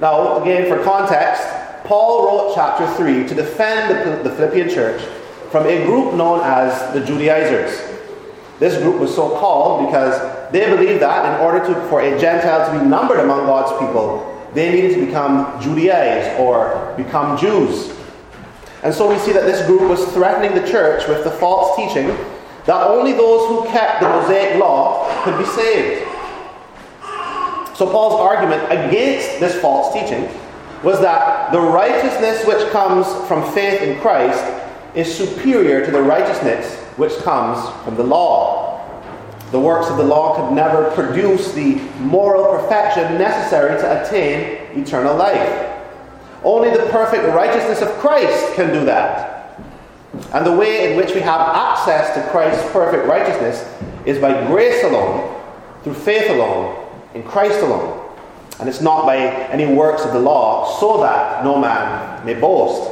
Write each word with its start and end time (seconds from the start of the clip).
Now, 0.00 0.40
again, 0.40 0.66
for 0.66 0.82
context, 0.82 1.42
Paul 1.84 2.24
wrote 2.24 2.54
chapter 2.54 2.86
3 2.94 3.28
to 3.28 3.34
defend 3.34 4.24
the, 4.24 4.30
Philippian 4.30 4.70
church 4.70 5.02
from 5.50 5.66
a 5.66 5.84
group 5.84 6.14
known 6.14 6.40
as 6.42 6.94
the 6.94 7.04
Judaizers. 7.04 7.98
This 8.58 8.80
group 8.82 8.98
was 9.00 9.14
so 9.14 9.30
called 9.38 9.86
because 9.86 10.52
they 10.52 10.66
believed 10.74 11.02
that 11.02 11.34
in 11.34 11.44
order 11.44 11.66
to, 11.66 11.88
for 11.88 12.00
a 12.00 12.18
Gentile 12.18 12.72
to 12.72 12.78
be 12.78 12.86
numbered 12.86 13.20
among 13.20 13.46
God's 13.46 13.78
people, 13.78 14.26
they 14.54 14.72
needed 14.72 14.94
to 14.94 15.06
become 15.06 15.60
Judaized 15.60 16.40
or 16.40 16.94
become 16.96 17.36
Jews. 17.38 17.92
And 18.82 18.94
so 18.94 19.08
we 19.08 19.18
see 19.18 19.32
that 19.32 19.44
this 19.44 19.66
group 19.66 19.82
was 19.82 20.04
threatening 20.12 20.60
the 20.60 20.66
church 20.66 21.06
with 21.08 21.24
the 21.24 21.30
false 21.30 21.76
teaching 21.76 22.06
that 22.64 22.86
only 22.86 23.12
those 23.12 23.48
who 23.48 23.68
kept 23.68 24.00
the 24.00 24.08
Mosaic 24.08 24.58
law 24.58 25.06
could 25.24 25.38
be 25.38 25.44
saved. 25.44 26.09
So 27.80 27.90
Paul's 27.90 28.20
argument 28.20 28.62
against 28.64 29.40
this 29.40 29.58
false 29.58 29.94
teaching 29.94 30.28
was 30.82 31.00
that 31.00 31.50
the 31.50 31.58
righteousness 31.58 32.46
which 32.46 32.70
comes 32.72 33.06
from 33.26 33.50
faith 33.54 33.80
in 33.80 33.98
Christ 34.00 34.44
is 34.94 35.16
superior 35.16 35.86
to 35.86 35.90
the 35.90 36.02
righteousness 36.02 36.76
which 36.98 37.16
comes 37.20 37.66
from 37.82 37.96
the 37.96 38.02
law. 38.02 38.86
The 39.50 39.58
works 39.58 39.88
of 39.88 39.96
the 39.96 40.02
law 40.02 40.36
could 40.36 40.54
never 40.54 40.90
produce 40.90 41.52
the 41.52 41.76
moral 42.00 42.54
perfection 42.54 43.16
necessary 43.16 43.80
to 43.80 44.04
attain 44.04 44.78
eternal 44.78 45.16
life. 45.16 45.80
Only 46.44 46.68
the 46.68 46.84
perfect 46.90 47.24
righteousness 47.28 47.80
of 47.80 47.88
Christ 47.96 48.56
can 48.56 48.74
do 48.74 48.84
that. 48.84 49.58
And 50.34 50.44
the 50.44 50.54
way 50.54 50.90
in 50.90 50.98
which 50.98 51.14
we 51.14 51.22
have 51.22 51.40
access 51.40 52.14
to 52.14 52.30
Christ's 52.30 52.70
perfect 52.72 53.06
righteousness 53.06 53.66
is 54.04 54.18
by 54.18 54.46
grace 54.48 54.84
alone, 54.84 55.34
through 55.82 55.94
faith 55.94 56.28
alone, 56.28 56.79
in 57.14 57.22
Christ 57.22 57.60
alone. 57.60 58.08
And 58.58 58.68
it's 58.68 58.80
not 58.80 59.06
by 59.06 59.16
any 59.16 59.66
works 59.72 60.04
of 60.04 60.12
the 60.12 60.18
law, 60.18 60.78
so 60.78 61.00
that 61.02 61.44
no 61.44 61.58
man 61.58 62.24
may 62.26 62.34
boast. 62.34 62.90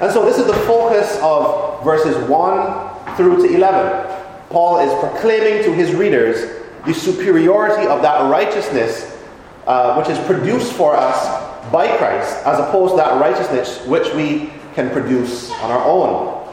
And 0.00 0.10
so 0.10 0.24
this 0.24 0.38
is 0.38 0.46
the 0.46 0.58
focus 0.66 1.18
of 1.22 1.84
verses 1.84 2.16
1 2.28 3.16
through 3.16 3.46
to 3.46 3.54
11. 3.54 4.48
Paul 4.50 4.80
is 4.80 4.92
proclaiming 5.00 5.62
to 5.64 5.72
his 5.72 5.94
readers 5.94 6.62
the 6.84 6.92
superiority 6.92 7.86
of 7.86 8.02
that 8.02 8.28
righteousness 8.28 9.16
uh, 9.66 9.94
which 9.94 10.08
is 10.08 10.18
produced 10.26 10.72
for 10.72 10.96
us 10.96 11.70
by 11.70 11.96
Christ, 11.96 12.44
as 12.44 12.58
opposed 12.58 12.94
to 12.94 12.96
that 12.96 13.20
righteousness 13.20 13.86
which 13.86 14.12
we 14.14 14.50
can 14.74 14.90
produce 14.90 15.52
on 15.52 15.70
our 15.70 15.84
own. 15.84 16.48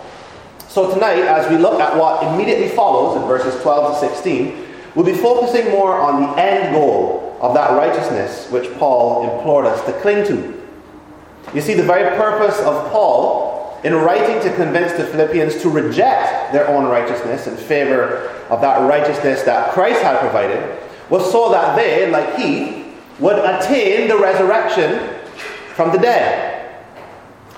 So 0.68 0.94
tonight, 0.94 1.24
as 1.24 1.50
we 1.50 1.58
look 1.58 1.80
at 1.80 1.98
what 1.98 2.24
immediately 2.32 2.70
follows 2.70 3.20
in 3.20 3.28
verses 3.28 3.60
12 3.64 4.00
to 4.00 4.08
16, 4.08 4.69
we'll 4.96 5.06
be 5.06 5.14
focusing 5.14 5.72
more 5.72 6.00
on 6.00 6.22
the 6.22 6.42
end 6.42 6.74
goal 6.74 7.38
of 7.42 7.54
that 7.54 7.72
righteousness 7.72 8.50
which 8.52 8.72
Paul 8.78 9.24
implored 9.32 9.66
us 9.66 9.84
to 9.86 9.94
cling 10.02 10.26
to. 10.28 10.60
You 11.54 11.62
see, 11.62 11.74
the 11.74 11.84
very 11.84 12.16
purpose 12.18 12.60
of 12.60 12.92
Paul 12.92 13.80
in 13.84 13.94
writing 13.94 14.42
to 14.42 14.56
convince 14.56 14.92
the 14.94 15.06
Philippians 15.06 15.62
to 15.62 15.70
reject 15.70 16.52
their 16.52 16.68
own 16.68 16.86
righteousness 16.86 17.48
in 17.48 17.56
favor 17.56 18.30
of 18.50 18.62
that 18.62 18.82
righteousness 18.90 19.44
that 19.44 19.72
Christ 19.72 20.02
had 20.02 20.20
provided, 20.20 20.78
was 21.10 21.32
so 21.32 21.50
that 21.52 21.76
they, 21.76 22.10
like 22.10 22.36
he, 22.36 22.94
would 23.20 23.38
attain 23.38 24.08
the 24.08 24.18
resurrection 24.18 25.10
from 25.76 25.92
the 25.92 25.98
dead. 25.98 26.76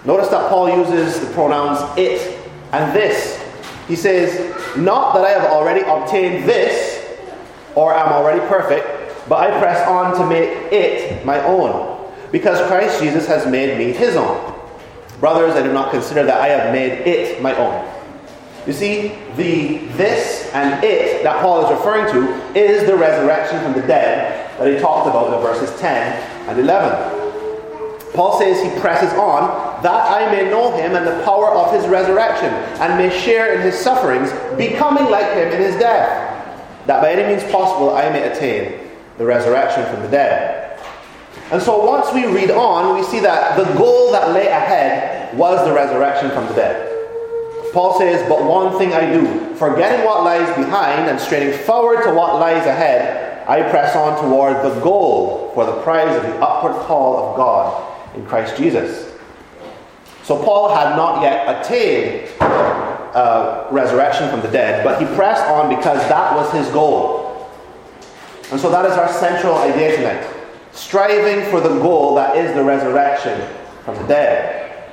Notice 0.06 0.30
that 0.30 0.50
Paul 0.50 0.78
uses 0.78 1.20
the 1.20 1.34
pronouns 1.34 1.80
it 1.98 2.40
and 2.72 2.96
this. 2.96 3.40
He 3.88 3.96
says, 3.96 4.78
Not 4.78 5.14
that 5.14 5.26
I 5.26 5.30
have 5.30 5.52
already 5.52 5.82
obtained 5.82 6.48
this 6.48 6.91
or 7.76 7.94
I 7.94 8.06
am 8.06 8.12
already 8.12 8.40
perfect, 8.48 8.88
but 9.30 9.38
I 9.38 9.60
press 9.60 9.88
on 9.88 10.18
to 10.20 10.28
make 10.28 10.50
it 10.72 11.26
my 11.26 11.44
own, 11.44 12.12
because 12.32 12.66
Christ 12.68 13.02
Jesus 13.02 13.28
has 13.28 13.46
made 13.46 13.78
me 13.78 13.94
his 13.94 14.16
own. 14.16 14.54
Brothers, 15.20 15.56
I 15.56 15.62
do 15.62 15.72
not 15.72 15.92
consider 15.92 16.24
that 16.24 16.42
I 16.42 16.48
have 16.48 16.74
made 16.74 17.08
it 17.08 17.42
my 17.42 17.56
own. 17.56 17.88
You 18.68 18.74
see, 18.74 19.18
the 19.38 19.78
this 19.98 20.52
and 20.54 20.84
it 20.84 21.24
that 21.24 21.42
Paul 21.42 21.66
is 21.66 21.72
referring 21.78 22.12
to 22.14 22.58
is 22.58 22.86
the 22.86 22.96
resurrection 22.96 23.60
from 23.62 23.74
the 23.74 23.88
dead 23.88 24.52
that 24.60 24.72
he 24.72 24.80
talked 24.80 25.08
about 25.08 25.34
in 25.34 25.42
verses 25.42 25.80
10 25.80 26.50
and 26.50 26.60
11. 26.60 27.22
Paul 28.14 28.38
says 28.38 28.62
he 28.62 28.80
presses 28.80 29.12
on 29.14 29.82
that 29.84 30.12
I 30.12 30.32
may 30.32 30.50
know 30.50 30.76
him 30.76 30.96
and 30.96 31.08
the 31.08 31.24
power 31.24 31.50
of 31.50 31.74
his 31.74 31.88
resurrection 31.88 32.50
and 32.82 32.98
may 32.98 33.10
share 33.22 33.56
in 33.56 33.62
his 33.62 33.80
sufferings, 33.80 34.32
becoming 34.58 35.06
like 35.06 35.34
him 35.34 35.48
in 35.48 35.62
his 35.62 35.76
death, 35.78 36.31
that 36.92 37.02
by 37.02 37.14
any 37.14 37.24
means 37.24 37.50
possible 37.50 37.96
I 37.96 38.10
may 38.10 38.30
attain 38.30 38.90
the 39.18 39.24
resurrection 39.24 39.86
from 39.86 40.02
the 40.02 40.10
dead. 40.10 40.78
And 41.50 41.62
so 41.62 41.86
once 41.86 42.14
we 42.14 42.26
read 42.26 42.52
on, 42.52 42.98
we 43.00 43.04
see 43.06 43.22
that 43.22 43.56
the 43.56 43.64
goal 43.76 44.12
that 44.12 44.34
lay 44.34 44.48
ahead 44.48 45.38
was 45.38 45.66
the 45.66 45.74
resurrection 45.74 46.32
from 46.32 46.48
the 46.48 46.54
dead. 46.54 46.90
Paul 47.72 47.98
says, 47.98 48.28
But 48.28 48.44
one 48.44 48.78
thing 48.78 48.92
I 48.92 49.10
do, 49.10 49.56
forgetting 49.56 50.06
what 50.06 50.26
lies 50.26 50.54
behind 50.58 51.10
and 51.10 51.18
straining 51.18 51.58
forward 51.60 52.04
to 52.04 52.14
what 52.14 52.36
lies 52.36 52.66
ahead, 52.68 53.48
I 53.48 53.62
press 53.70 53.96
on 53.96 54.22
toward 54.22 54.58
the 54.58 54.78
goal 54.82 55.52
for 55.54 55.66
the 55.66 55.82
prize 55.84 56.14
of 56.14 56.24
the 56.24 56.36
upward 56.40 56.76
call 56.88 57.30
of 57.30 57.38
God 57.38 58.18
in 58.18 58.26
Christ 58.26 58.58
Jesus. 58.58 59.14
So 60.24 60.44
Paul 60.44 60.76
had 60.76 60.98
not 60.98 61.22
yet 61.22 61.62
attained 61.62 62.28
uh, 63.14 63.68
resurrection 63.72 64.30
from 64.30 64.42
the 64.42 64.50
dead, 64.50 64.84
but 64.84 65.00
he 65.00 65.16
pressed 65.16 65.44
on 65.44 65.74
because 65.76 66.00
that 66.10 66.36
was 66.36 66.52
his 66.54 66.68
goal. 66.74 67.50
And 68.52 68.60
so 68.60 68.70
that 68.70 68.86
is 68.86 68.94
our 68.94 69.12
central 69.14 69.56
idea 69.56 69.96
tonight 69.96 70.38
striving 70.74 71.50
for 71.50 71.60
the 71.60 71.80
goal 71.80 72.16
that 72.16 72.38
is 72.38 72.54
the 72.56 72.64
resurrection 72.64 73.42
from 73.84 73.96
the 73.96 74.04
dead. 74.08 74.90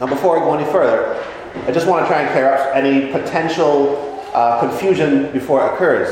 Now, 0.00 0.06
before 0.06 0.38
I 0.38 0.40
go 0.40 0.54
any 0.54 0.70
further, 0.70 1.22
I 1.66 1.72
just 1.72 1.86
want 1.86 2.04
to 2.04 2.08
try 2.08 2.22
and 2.22 2.30
clear 2.32 2.52
up 2.52 2.76
any 2.76 3.12
potential 3.12 4.22
uh, 4.34 4.60
confusion 4.60 5.32
before 5.32 5.64
it 5.64 5.74
occurs. 5.74 6.08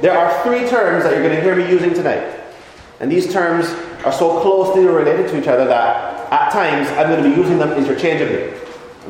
There 0.00 0.16
are 0.16 0.42
three 0.44 0.68
terms 0.68 1.04
that 1.04 1.12
you're 1.12 1.22
going 1.22 1.34
to 1.34 1.42
hear 1.42 1.56
me 1.56 1.68
using 1.68 1.92
tonight. 1.92 2.36
And 3.00 3.10
these 3.10 3.32
terms 3.32 3.66
are 4.04 4.12
so 4.12 4.40
closely 4.40 4.84
related 4.86 5.28
to 5.28 5.40
each 5.40 5.48
other 5.48 5.64
that 5.66 6.32
at 6.32 6.52
times 6.52 6.88
I'm 6.90 7.08
going 7.08 7.22
to 7.22 7.28
be 7.28 7.36
using 7.36 7.58
them 7.58 7.72
interchangeably. 7.72 8.56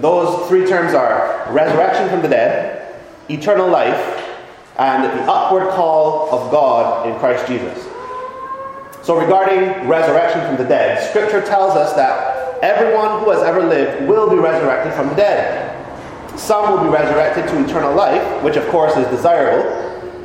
Those 0.00 0.48
three 0.48 0.66
terms 0.66 0.94
are 0.94 1.46
resurrection 1.52 2.08
from 2.08 2.22
the 2.22 2.28
dead, 2.28 2.94
eternal 3.28 3.68
life, 3.68 4.24
and 4.78 5.04
the 5.04 5.22
upward 5.24 5.70
call 5.70 6.30
of 6.30 6.52
God 6.52 7.08
in 7.08 7.18
Christ 7.18 7.46
Jesus. 7.48 7.84
So, 9.02 9.18
regarding 9.18 9.88
resurrection 9.88 10.40
from 10.46 10.56
the 10.56 10.68
dead, 10.68 11.08
Scripture 11.10 11.40
tells 11.40 11.74
us 11.74 11.94
that 11.94 12.62
everyone 12.62 13.22
who 13.22 13.30
has 13.30 13.42
ever 13.42 13.64
lived 13.64 14.08
will 14.08 14.30
be 14.30 14.36
resurrected 14.36 14.92
from 14.92 15.08
the 15.08 15.14
dead. 15.14 15.74
Some 16.38 16.70
will 16.70 16.84
be 16.84 16.90
resurrected 16.90 17.48
to 17.48 17.64
eternal 17.64 17.94
life, 17.94 18.42
which 18.44 18.56
of 18.56 18.68
course 18.68 18.96
is 18.96 19.06
desirable, 19.08 19.68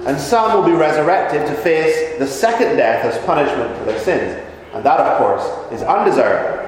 and 0.06 0.19
some 0.19 0.53
will 0.53 0.66
be 0.66 0.75
resurrected 0.75 1.47
to 1.47 1.53
face 1.62 2.19
the 2.19 2.28
second 2.28 2.75
death 2.75 3.06
as 3.06 3.25
punishment 3.25 3.75
for 3.78 3.85
their 3.85 4.00
sins. 4.00 4.39
And 4.73 4.85
that, 4.85 5.00
of 5.00 5.17
course, 5.17 5.72
is 5.72 5.81
undesirable. 5.81 6.62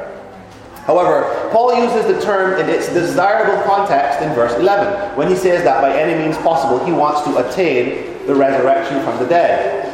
However, 0.85 1.49
Paul 1.51 1.81
uses 1.83 2.05
the 2.05 2.21
term 2.21 2.59
in 2.59 2.69
its 2.69 2.87
desirable 2.89 3.61
context 3.63 4.21
in 4.21 4.33
verse 4.33 4.53
11, 4.53 5.17
when 5.17 5.27
he 5.27 5.35
says 5.35 5.63
that 5.63 5.81
by 5.81 5.97
any 5.99 6.23
means 6.23 6.37
possible 6.37 6.83
he 6.85 6.91
wants 6.91 7.21
to 7.23 7.37
attain 7.47 8.25
the 8.27 8.35
resurrection 8.35 9.01
from 9.03 9.17
the 9.17 9.25
dead. 9.25 9.91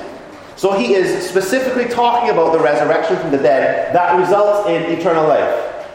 So 0.58 0.74
he 0.74 0.94
is 0.94 1.28
specifically 1.28 1.86
talking 1.86 2.30
about 2.30 2.52
the 2.52 2.60
resurrection 2.60 3.18
from 3.18 3.32
the 3.32 3.38
dead 3.38 3.96
that 3.96 4.20
results 4.20 4.70
in 4.70 4.84
eternal 4.92 5.28
life. 5.28 5.88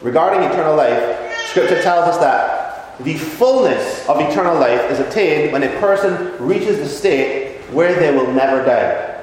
Regarding 0.00 0.42
eternal 0.42 0.74
life, 0.76 1.34
Scripture 1.48 1.80
tells 1.82 2.08
us 2.08 2.18
that 2.18 2.98
the 3.04 3.14
fullness 3.14 4.08
of 4.08 4.18
eternal 4.20 4.58
life 4.58 4.90
is 4.90 4.98
attained 4.98 5.52
when 5.52 5.62
a 5.62 5.80
person 5.80 6.34
reaches 6.44 6.78
the 6.78 6.88
state 6.88 7.60
where 7.70 7.94
they 7.94 8.16
will 8.16 8.32
never 8.32 8.64
die. 8.64 9.13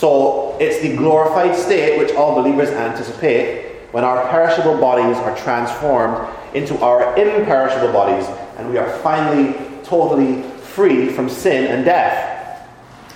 So 0.00 0.56
it's 0.58 0.80
the 0.80 0.96
glorified 0.96 1.54
state 1.54 1.98
which 1.98 2.14
all 2.14 2.34
believers 2.34 2.70
anticipate 2.70 3.82
when 3.92 4.02
our 4.02 4.26
perishable 4.30 4.78
bodies 4.80 5.18
are 5.18 5.36
transformed 5.36 6.26
into 6.54 6.78
our 6.78 7.14
imperishable 7.18 7.92
bodies 7.92 8.26
and 8.56 8.70
we 8.70 8.78
are 8.78 8.90
finally 9.00 9.52
totally 9.84 10.40
free 10.60 11.10
from 11.10 11.28
sin 11.28 11.66
and 11.66 11.84
death. 11.84 12.66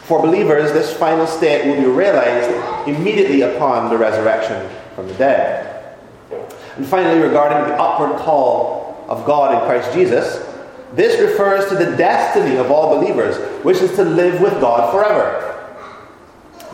For 0.03 0.21
believers, 0.21 0.75
this 0.75 0.93
final 0.93 1.27
state 1.27 1.65
will 1.65 1.83
be 1.83 1.89
realized 1.89 2.87
immediately 2.87 3.41
upon 3.41 3.89
the 3.89 3.97
resurrection 3.97 4.69
from 4.95 5.09
the 5.09 5.15
dead. 5.15 5.97
And 6.77 6.87
finally, 6.87 7.19
regarding 7.19 7.67
the 7.67 7.81
upward 7.81 8.21
call 8.21 9.03
of 9.09 9.25
God 9.25 9.55
in 9.55 9.67
Christ 9.67 9.91
Jesus, 9.95 10.47
this 10.93 11.19
refers 11.19 11.67
to 11.71 11.77
the 11.77 11.97
destiny 11.97 12.57
of 12.57 12.71
all 12.71 13.01
believers, 13.01 13.39
which 13.65 13.79
is 13.79 13.97
to 13.97 14.05
live 14.05 14.43
with 14.43 14.61
God 14.61 14.93
forever. 14.93 15.44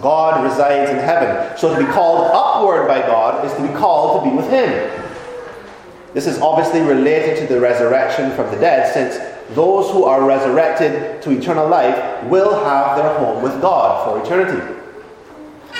God 0.01 0.43
resides 0.45 0.91
in 0.91 0.97
heaven. 0.97 1.57
So 1.59 1.75
to 1.75 1.87
be 1.87 1.91
called 1.93 2.31
upward 2.33 2.89
by 2.89 3.01
God 3.01 3.45
is 3.45 3.53
to 3.55 3.63
be 3.63 3.73
called 3.75 4.23
to 4.23 4.31
be 4.31 4.35
with 4.35 4.49
Him. 4.49 5.01
This 6.15 6.27
is 6.27 6.41
obviously 6.41 6.81
related 6.81 7.39
to 7.39 7.53
the 7.53 7.61
resurrection 7.61 8.33
from 8.33 8.51
the 8.51 8.61
dead, 8.61 8.93
since 8.93 9.17
those 9.55 9.91
who 9.93 10.05
are 10.05 10.25
resurrected 10.25 11.23
to 11.23 11.31
eternal 11.31 11.69
life 11.69 12.25
will 12.25 12.65
have 12.65 12.97
their 12.97 13.19
home 13.19 13.43
with 13.43 13.61
God 13.61 14.05
for 14.05 14.25
eternity. 14.25 14.77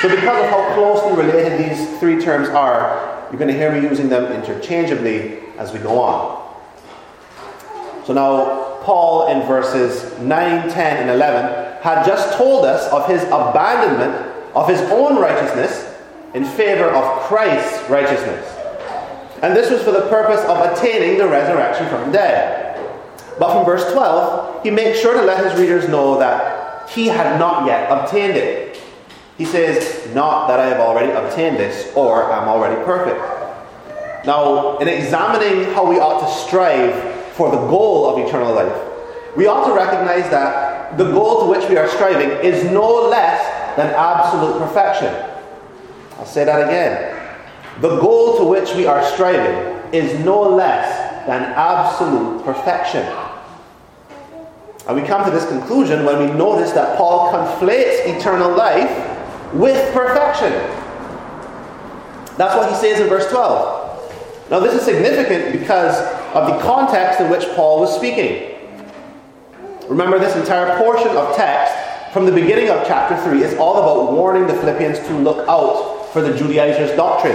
So, 0.01 0.09
because 0.09 0.45
of 0.45 0.51
how 0.51 0.75
closely 0.75 1.23
related 1.23 1.59
these 1.59 1.99
three 1.99 2.21
terms 2.21 2.49
are, 2.49 3.27
you're 3.31 3.39
going 3.39 3.53
to 3.53 3.57
hear 3.57 3.73
me 3.73 3.87
using 3.87 4.09
them 4.09 4.33
interchangeably 4.33 5.41
as 5.59 5.73
we 5.73 5.79
go 5.79 6.01
on. 6.01 6.41
So, 8.07 8.13
now 8.13 8.79
Paul 8.83 9.29
in 9.29 9.47
verses 9.47 10.19
9, 10.21 10.71
10, 10.71 10.97
and 10.97 11.11
11 11.11 11.70
had 11.83 12.05
just 12.05 12.37
told 12.37 12.65
us 12.65 12.91
of 12.93 13.09
his 13.09 13.23
abandonment 13.25 14.31
of 14.55 14.69
his 14.69 14.81
own 14.91 15.17
righteousness 15.17 15.87
in 16.35 16.45
favor 16.45 16.85
of 16.91 17.21
Christ's 17.23 17.89
righteousness. 17.89 18.47
And 19.43 19.57
this 19.57 19.71
was 19.71 19.83
for 19.83 19.93
the 19.93 20.07
purpose 20.09 20.41
of 20.45 20.59
attaining 20.73 21.19
the 21.19 21.27
resurrection 21.27 21.89
from 21.89 22.07
the 22.07 22.13
dead. 22.13 22.77
But 23.39 23.55
from 23.55 23.65
verse 23.65 23.91
12, 23.93 24.63
he 24.63 24.71
makes 24.71 25.01
sure 25.01 25.15
to 25.15 25.23
let 25.23 25.45
his 25.45 25.59
readers 25.59 25.89
know 25.89 26.19
that 26.19 26.91
he 26.91 27.07
had 27.07 27.39
not 27.39 27.67
yet 27.67 27.91
obtained 27.91 28.37
it. 28.37 28.79
He 29.39 29.47
says, 29.47 30.15
Not 30.15 30.49
that 30.49 30.61
I 30.61 30.67
have 30.67 30.81
already 30.81 31.13
obtained 31.13 31.57
this 31.57 31.91
or 31.97 32.31
am 32.31 32.49
already 32.49 32.77
perfect. 32.85 33.19
Now, 34.27 34.77
in 34.79 34.89
examining 34.89 35.73
how 35.73 35.89
we 35.89 35.99
ought 35.99 36.21
to 36.21 36.47
strive 36.47 36.95
for 37.33 37.51
the 37.51 37.57
goal 37.57 38.11
of 38.11 38.29
eternal 38.29 38.53
life, 38.53 38.77
we 39.37 39.47
ought 39.47 39.67
to 39.67 39.73
recognize 39.73 40.29
that 40.31 40.70
the 40.97 41.11
goal 41.13 41.45
to 41.45 41.51
which 41.51 41.69
we 41.69 41.77
are 41.77 41.89
striving 41.89 42.31
is 42.45 42.65
no 42.71 43.09
less 43.09 43.77
than 43.77 43.93
absolute 43.95 44.59
perfection. 44.59 45.15
I'll 46.19 46.27
say 46.27 46.45
that 46.45 46.67
again. 46.67 47.17
The 47.81 48.01
goal 48.01 48.39
to 48.39 48.45
which 48.45 48.75
we 48.75 48.87
are 48.87 49.03
striving 49.05 49.95
is 49.95 50.19
no 50.25 50.43
less 50.43 51.27
than 51.27 51.43
absolute 51.43 52.45
perfection. 52.45 53.07
And 54.87 55.01
we 55.01 55.07
come 55.07 55.25
to 55.25 55.31
this 55.31 55.47
conclusion 55.47 56.05
when 56.05 56.19
we 56.19 56.37
notice 56.37 56.73
that 56.73 56.97
Paul 56.97 57.33
conflates 57.33 58.07
eternal 58.07 58.55
life 58.57 58.91
with 59.55 59.93
perfection. 59.95 60.53
That's 62.37 62.57
what 62.57 62.69
he 62.71 62.75
says 62.75 63.01
in 63.01 63.09
verse 63.09 63.29
12. 63.31 64.51
Now, 64.51 64.59
this 64.59 64.75
is 64.75 64.83
significant 64.83 65.53
because 65.59 65.97
of 66.35 66.49
the 66.49 66.59
context 66.61 67.21
in 67.21 67.31
which 67.31 67.45
Paul 67.55 67.81
was 67.81 67.95
speaking. 67.95 68.50
Remember, 69.91 70.21
this 70.21 70.37
entire 70.37 70.79
portion 70.79 71.09
of 71.17 71.35
text 71.35 71.75
from 72.13 72.25
the 72.25 72.31
beginning 72.31 72.71
of 72.71 72.87
chapter 72.87 73.21
3 73.29 73.43
is 73.43 73.59
all 73.59 73.77
about 73.77 74.13
warning 74.13 74.47
the 74.47 74.55
Philippians 74.55 75.01
to 75.01 75.15
look 75.15 75.49
out 75.49 76.07
for 76.13 76.23
the 76.23 76.33
Judaizers' 76.33 76.97
doctrine. 76.97 77.35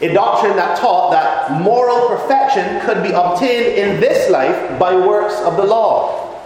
A 0.00 0.14
doctrine 0.14 0.54
that 0.54 0.78
taught 0.78 1.10
that 1.10 1.60
moral 1.60 2.06
perfection 2.10 2.80
could 2.82 3.02
be 3.02 3.10
obtained 3.10 3.76
in 3.76 4.00
this 4.00 4.30
life 4.30 4.78
by 4.78 4.94
works 4.94 5.34
of 5.40 5.56
the 5.56 5.64
law. 5.64 6.40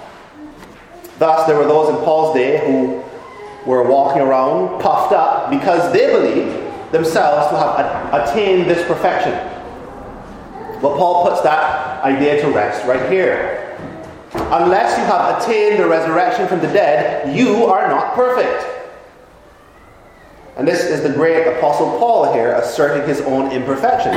Thus, 1.19 1.47
there 1.47 1.59
were 1.59 1.67
those 1.67 1.91
in 1.91 1.97
Paul's 1.97 2.35
day 2.35 2.67
who 2.67 3.05
were 3.71 3.83
walking 3.83 4.23
around 4.23 4.81
puffed 4.81 5.13
up 5.13 5.51
because 5.51 5.93
they 5.93 6.11
believed 6.11 6.91
themselves 6.91 7.51
to 7.51 7.59
have 7.59 8.31
attained 8.31 8.65
this 8.65 8.83
perfection. 8.87 9.33
But 10.81 10.97
Paul 10.97 11.29
puts 11.29 11.43
that 11.43 12.03
idea 12.03 12.41
to 12.41 12.49
rest 12.49 12.87
right 12.87 13.13
here. 13.13 13.52
Unless 14.53 14.99
you 14.99 15.05
have 15.07 15.43
attained 15.43 15.79
the 15.79 15.89
resurrection 15.89 16.47
from 16.47 16.61
the 16.61 16.67
dead, 16.67 17.35
you 17.35 17.65
are 17.65 17.89
not 17.89 18.15
perfect. 18.15 18.69
And 20.59 20.69
this 20.69 20.85
is 20.85 21.03
the 21.03 21.09
great 21.09 21.47
Apostle 21.57 21.99
Paul 21.99 22.35
here 22.35 22.53
asserting 22.53 23.09
his 23.09 23.23
own 23.23 23.51
imperfection. 23.51 24.13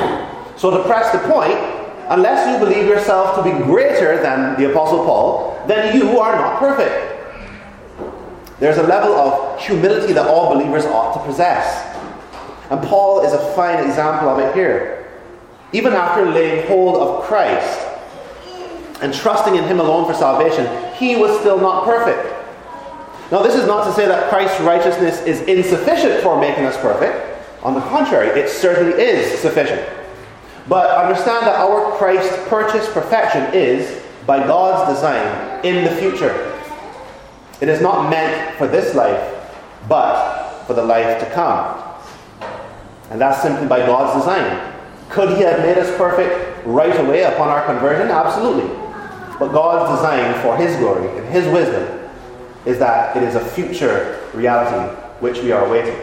So, 0.57 0.71
to 0.71 0.83
press 0.83 1.09
the 1.13 1.19
point, 1.19 1.55
unless 2.09 2.51
you 2.51 2.59
believe 2.59 2.85
yourself 2.85 3.37
to 3.37 3.43
be 3.43 3.57
greater 3.63 4.21
than 4.21 4.59
the 4.59 4.69
Apostle 4.71 5.05
Paul, 5.05 5.63
then 5.67 5.95
you 5.95 6.19
are 6.19 6.35
not 6.35 6.59
perfect. 6.59 7.13
There's 8.59 8.77
a 8.77 8.83
level 8.83 9.15
of 9.15 9.57
humility 9.61 10.11
that 10.11 10.27
all 10.27 10.53
believers 10.53 10.83
ought 10.83 11.13
to 11.13 11.25
possess. 11.25 11.95
And 12.69 12.83
Paul 12.83 13.25
is 13.25 13.31
a 13.31 13.53
fine 13.53 13.87
example 13.87 14.27
of 14.27 14.39
it 14.39 14.53
here. 14.53 15.07
Even 15.71 15.93
after 15.93 16.25
laying 16.25 16.67
hold 16.67 16.97
of 16.97 17.23
Christ 17.23 17.84
and 19.01 19.13
trusting 19.13 19.55
in 19.55 19.63
Him 19.65 19.79
alone 19.79 20.05
for 20.05 20.13
salvation, 20.13 20.65
he 20.95 21.15
was 21.15 21.37
still 21.39 21.59
not 21.59 21.85
perfect. 21.85 22.33
Now, 23.31 23.41
this 23.41 23.55
is 23.55 23.65
not 23.65 23.85
to 23.85 23.93
say 23.93 24.05
that 24.07 24.29
Christ's 24.29 24.59
righteousness 24.61 25.21
is 25.23 25.41
insufficient 25.41 26.21
for 26.21 26.39
making 26.39 26.65
us 26.65 26.77
perfect. 26.77 27.35
On 27.63 27.73
the 27.73 27.81
contrary, 27.81 28.27
it 28.39 28.49
certainly 28.49 29.01
is 29.01 29.39
sufficient. 29.39 29.81
But 30.67 30.89
understand 30.91 31.47
that 31.47 31.55
our 31.55 31.97
Christ 31.97 32.31
purchased 32.47 32.91
perfection 32.91 33.53
is, 33.53 34.03
by 34.25 34.45
God's 34.45 34.93
design, 34.93 35.65
in 35.65 35.83
the 35.83 35.91
future. 35.95 36.53
It 37.61 37.69
is 37.69 37.81
not 37.81 38.09
meant 38.09 38.55
for 38.57 38.67
this 38.67 38.95
life, 38.95 39.49
but 39.89 40.63
for 40.67 40.73
the 40.73 40.83
life 40.83 41.19
to 41.19 41.29
come. 41.31 41.81
And 43.09 43.19
that's 43.19 43.41
simply 43.41 43.67
by 43.67 43.79
God's 43.79 44.19
design. 44.19 44.73
Could 45.09 45.37
He 45.37 45.43
have 45.43 45.59
made 45.59 45.77
us 45.77 45.95
perfect 45.97 46.65
right 46.65 46.99
away 46.99 47.23
upon 47.23 47.49
our 47.49 47.65
conversion? 47.65 48.09
Absolutely. 48.09 48.84
But 49.39 49.51
God's 49.51 49.97
design 49.97 50.41
for 50.41 50.55
His 50.57 50.75
glory 50.77 51.07
and 51.17 51.27
His 51.27 51.45
wisdom 51.47 52.09
is 52.65 52.79
that 52.79 53.15
it 53.15 53.23
is 53.23 53.35
a 53.35 53.43
future 53.43 54.21
reality 54.33 54.95
which 55.19 55.39
we 55.39 55.51
are 55.51 55.65
awaiting. 55.65 55.99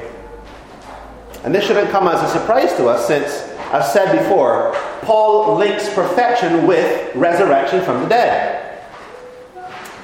And 1.44 1.54
this 1.54 1.66
shouldn't 1.66 1.90
come 1.90 2.06
as 2.06 2.22
a 2.22 2.38
surprise 2.38 2.74
to 2.76 2.88
us 2.88 3.06
since, 3.06 3.48
as 3.72 3.92
said 3.92 4.16
before, 4.22 4.74
Paul 5.02 5.56
links 5.56 5.92
perfection 5.92 6.66
with 6.66 7.14
resurrection 7.16 7.82
from 7.84 8.02
the 8.02 8.08
dead. 8.08 8.82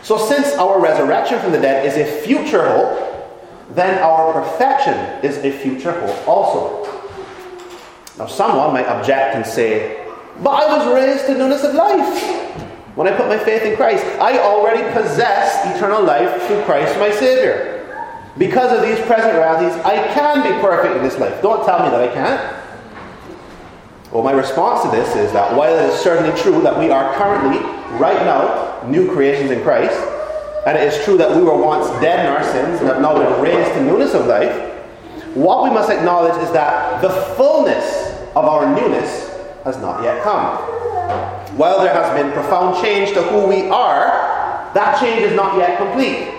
So, 0.03 0.17
since 0.17 0.55
our 0.55 0.81
resurrection 0.81 1.39
from 1.39 1.53
the 1.53 1.61
dead 1.61 1.87
is 1.87 1.97
a 1.97 2.23
future 2.23 2.67
hope, 2.67 3.09
then 3.75 4.03
our 4.03 4.33
perfection 4.33 4.95
is 5.23 5.37
a 5.45 5.53
future 5.53 5.93
hope 5.93 6.27
also. 6.27 6.85
Now, 8.19 8.27
someone 8.27 8.73
might 8.73 8.87
object 8.87 9.37
and 9.37 9.47
say, 9.47 10.05
But 10.43 10.51
I 10.51 10.79
was 10.79 10.95
raised 10.95 11.27
to 11.27 11.35
newness 11.35 11.63
of 11.63 11.75
life. 11.75 12.68
When 12.99 13.07
I 13.07 13.17
put 13.17 13.29
my 13.29 13.39
faith 13.39 13.63
in 13.63 13.77
Christ, 13.77 14.05
I 14.19 14.41
already 14.41 14.83
possess 14.93 15.65
eternal 15.73 16.03
life 16.03 16.43
through 16.49 16.65
Christ 16.65 16.99
my 16.99 17.13
Savior. 17.13 17.87
Because 18.37 18.77
of 18.77 18.83
these 18.83 18.99
present 19.07 19.35
realities, 19.35 19.73
I 19.85 20.05
can 20.15 20.43
be 20.43 20.51
perfect 20.61 20.97
in 20.97 21.05
this 21.05 21.17
life. 21.17 21.41
Don't 21.41 21.65
tell 21.65 21.85
me 21.85 21.91
that 21.91 22.11
I 22.11 22.13
can't. 22.13 22.57
Well, 24.11 24.25
my 24.25 24.33
response 24.33 24.83
to 24.83 24.91
this 24.91 25.15
is 25.15 25.33
that 25.33 25.57
while 25.57 25.79
it 25.79 25.89
is 25.89 26.01
certainly 26.01 26.37
true 26.43 26.61
that 26.63 26.77
we 26.77 26.91
are 26.91 27.15
currently, 27.15 27.61
right 28.01 28.19
now, 28.27 28.83
new 28.89 29.09
creations 29.13 29.53
in 29.53 29.63
Christ, 29.63 29.97
and 30.67 30.77
it 30.77 30.93
is 30.93 31.05
true 31.05 31.17
that 31.19 31.31
we 31.37 31.45
were 31.45 31.57
once 31.57 31.89
dead 32.03 32.27
in 32.27 32.33
our 32.33 32.43
sins 32.43 32.81
and 32.81 32.89
have 32.89 33.01
now 33.01 33.15
been 33.15 33.41
raised 33.41 33.75
to 33.75 33.81
newness 33.81 34.13
of 34.15 34.27
life, 34.27 34.57
what 35.37 35.63
we 35.63 35.71
must 35.71 35.89
acknowledge 35.89 36.43
is 36.43 36.51
that 36.53 37.01
the 37.01 37.11
fullness 37.37 38.11
of 38.35 38.45
our 38.45 38.75
newness 38.75 39.29
has 39.63 39.77
not 39.77 40.03
yet 40.03 40.21
come. 40.25 40.78
While 41.59 41.81
there 41.81 41.93
has 41.93 42.17
been 42.17 42.33
profound 42.33 42.83
change 42.83 43.13
to 43.15 43.23
who 43.23 43.47
we 43.47 43.69
are, 43.69 44.29
that 44.75 45.01
change 45.01 45.23
is 45.23 45.35
not 45.35 45.57
yet 45.57 45.79
complete. 45.79 46.35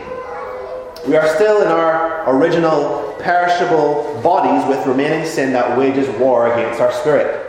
We 1.07 1.17
are 1.17 1.27
still 1.35 1.61
in 1.61 1.67
our 1.67 2.29
original 2.29 3.15
perishable 3.19 4.21
bodies 4.21 4.67
with 4.69 4.85
remaining 4.85 5.25
sin 5.25 5.51
that 5.53 5.77
wages 5.77 6.07
war 6.19 6.53
against 6.53 6.79
our 6.79 6.91
spirit. 6.91 7.47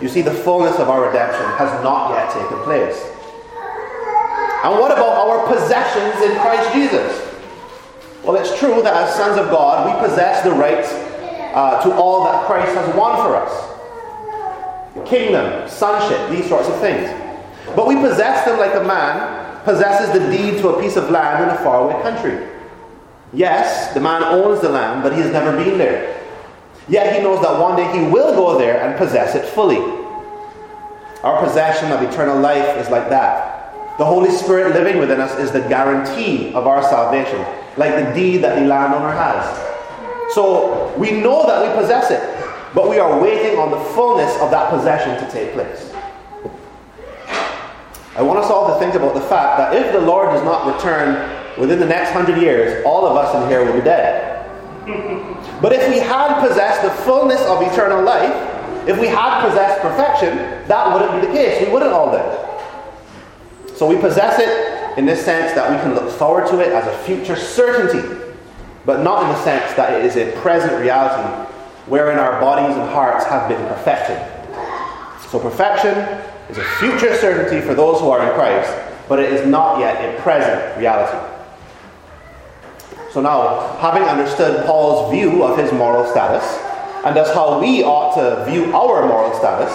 You 0.00 0.08
see, 0.08 0.20
the 0.20 0.34
fullness 0.34 0.78
of 0.78 0.90
our 0.90 1.06
redemption 1.06 1.46
has 1.56 1.70
not 1.84 2.10
yet 2.10 2.32
taken 2.32 2.58
place. 2.64 3.00
And 4.64 4.78
what 4.78 4.90
about 4.90 5.14
our 5.24 5.46
possessions 5.46 6.22
in 6.22 6.38
Christ 6.40 6.72
Jesus? 6.74 7.28
Well, 8.24 8.36
it's 8.36 8.58
true 8.58 8.82
that 8.82 8.94
as 8.94 9.14
sons 9.14 9.38
of 9.38 9.50
God, 9.50 9.86
we 9.86 10.08
possess 10.08 10.44
the 10.44 10.52
rights 10.52 10.88
uh, 11.54 11.82
to 11.82 11.92
all 11.94 12.24
that 12.24 12.46
Christ 12.46 12.74
has 12.74 12.94
won 12.94 13.16
for 13.16 13.36
us 13.36 13.71
kingdom, 15.06 15.68
sonship, 15.68 16.30
these 16.30 16.48
sorts 16.48 16.68
of 16.68 16.78
things. 16.80 17.08
But 17.74 17.86
we 17.86 17.96
possess 17.96 18.44
them 18.44 18.58
like 18.58 18.74
a 18.74 18.84
man 18.84 19.40
possesses 19.64 20.12
the 20.12 20.30
deed 20.30 20.58
to 20.60 20.68
a 20.70 20.80
piece 20.80 20.96
of 20.96 21.10
land 21.10 21.44
in 21.44 21.48
a 21.48 21.58
faraway 21.58 22.00
country. 22.02 22.48
Yes, 23.32 23.94
the 23.94 24.00
man 24.00 24.22
owns 24.22 24.60
the 24.60 24.68
land, 24.68 25.02
but 25.02 25.12
he 25.14 25.20
has 25.20 25.32
never 25.32 25.56
been 25.56 25.78
there. 25.78 26.20
Yet 26.88 27.14
he 27.14 27.22
knows 27.22 27.40
that 27.42 27.58
one 27.60 27.76
day 27.76 27.90
he 27.96 28.10
will 28.10 28.34
go 28.34 28.58
there 28.58 28.82
and 28.82 28.98
possess 28.98 29.34
it 29.34 29.46
fully. 29.46 29.78
Our 31.22 31.42
possession 31.46 31.92
of 31.92 32.02
eternal 32.02 32.38
life 32.38 32.76
is 32.78 32.90
like 32.90 33.08
that. 33.08 33.98
The 33.98 34.04
Holy 34.04 34.30
Spirit 34.30 34.74
living 34.74 34.98
within 34.98 35.20
us 35.20 35.38
is 35.38 35.52
the 35.52 35.60
guarantee 35.60 36.52
of 36.54 36.66
our 36.66 36.82
salvation, 36.82 37.38
like 37.76 37.94
the 37.94 38.12
deed 38.12 38.38
that 38.38 38.58
the 38.58 38.66
landowner 38.66 39.12
has. 39.12 40.34
So 40.34 40.92
we 40.98 41.12
know 41.12 41.46
that 41.46 41.62
we 41.62 41.80
possess 41.80 42.10
it. 42.10 42.41
But 42.74 42.88
we 42.88 42.98
are 42.98 43.20
waiting 43.20 43.58
on 43.58 43.70
the 43.70 43.80
fullness 43.94 44.34
of 44.40 44.50
that 44.50 44.70
possession 44.70 45.22
to 45.22 45.30
take 45.30 45.52
place. 45.52 45.92
I 48.16 48.22
want 48.22 48.38
us 48.38 48.50
all 48.50 48.72
to 48.72 48.78
think 48.78 48.94
about 48.94 49.14
the 49.14 49.20
fact 49.22 49.58
that 49.58 49.74
if 49.74 49.92
the 49.92 50.00
Lord 50.00 50.30
does 50.30 50.44
not 50.44 50.74
return 50.74 51.58
within 51.58 51.78
the 51.78 51.86
next 51.86 52.10
hundred 52.10 52.40
years, 52.40 52.84
all 52.86 53.06
of 53.06 53.16
us 53.16 53.34
in 53.34 53.48
here 53.48 53.64
will 53.64 53.74
be 53.74 53.84
dead. 53.84 54.38
But 55.62 55.72
if 55.72 55.88
we 55.88 55.98
had 56.00 56.44
possessed 56.44 56.82
the 56.82 56.90
fullness 57.04 57.40
of 57.42 57.62
eternal 57.62 58.02
life, 58.02 58.34
if 58.88 58.98
we 58.98 59.06
had 59.06 59.48
possessed 59.48 59.80
perfection, 59.80 60.36
that 60.66 60.92
wouldn't 60.92 61.20
be 61.20 61.28
the 61.28 61.32
case. 61.32 61.64
We 61.64 61.72
wouldn't 61.72 61.92
all 61.92 62.10
die. 62.10 62.42
So 63.76 63.86
we 63.86 63.96
possess 63.96 64.40
it 64.40 64.98
in 64.98 65.06
this 65.06 65.24
sense 65.24 65.54
that 65.54 65.70
we 65.70 65.76
can 65.76 65.94
look 65.94 66.10
forward 66.10 66.48
to 66.48 66.58
it 66.58 66.72
as 66.72 66.84
a 66.88 66.98
future 67.04 67.36
certainty. 67.36 68.22
but 68.84 69.02
not 69.02 69.22
in 69.22 69.28
the 69.28 69.44
sense 69.44 69.72
that 69.74 69.92
it 69.92 70.04
is 70.04 70.16
a 70.16 70.32
present 70.40 70.72
reality 70.80 71.52
wherein 71.86 72.18
our 72.18 72.40
bodies 72.40 72.76
and 72.76 72.88
hearts 72.90 73.24
have 73.26 73.48
been 73.48 73.66
perfected. 73.68 74.18
So, 75.30 75.38
perfection 75.38 75.96
is 76.50 76.58
a 76.58 76.64
future 76.78 77.16
certainty 77.16 77.60
for 77.66 77.74
those 77.74 78.00
who 78.00 78.10
are 78.10 78.26
in 78.26 78.34
Christ, 78.34 78.72
but 79.08 79.18
it 79.18 79.32
is 79.32 79.46
not 79.46 79.80
yet 79.80 79.96
a 79.96 80.20
present 80.20 80.78
reality. 80.78 81.18
So, 83.12 83.20
now, 83.20 83.76
having 83.78 84.02
understood 84.02 84.64
Paul's 84.66 85.12
view 85.12 85.42
of 85.42 85.58
his 85.58 85.72
moral 85.72 86.10
status, 86.10 86.44
and 87.04 87.16
thus 87.16 87.34
how 87.34 87.60
we 87.60 87.82
ought 87.82 88.14
to 88.14 88.50
view 88.50 88.74
our 88.74 89.06
moral 89.06 89.36
status, 89.36 89.72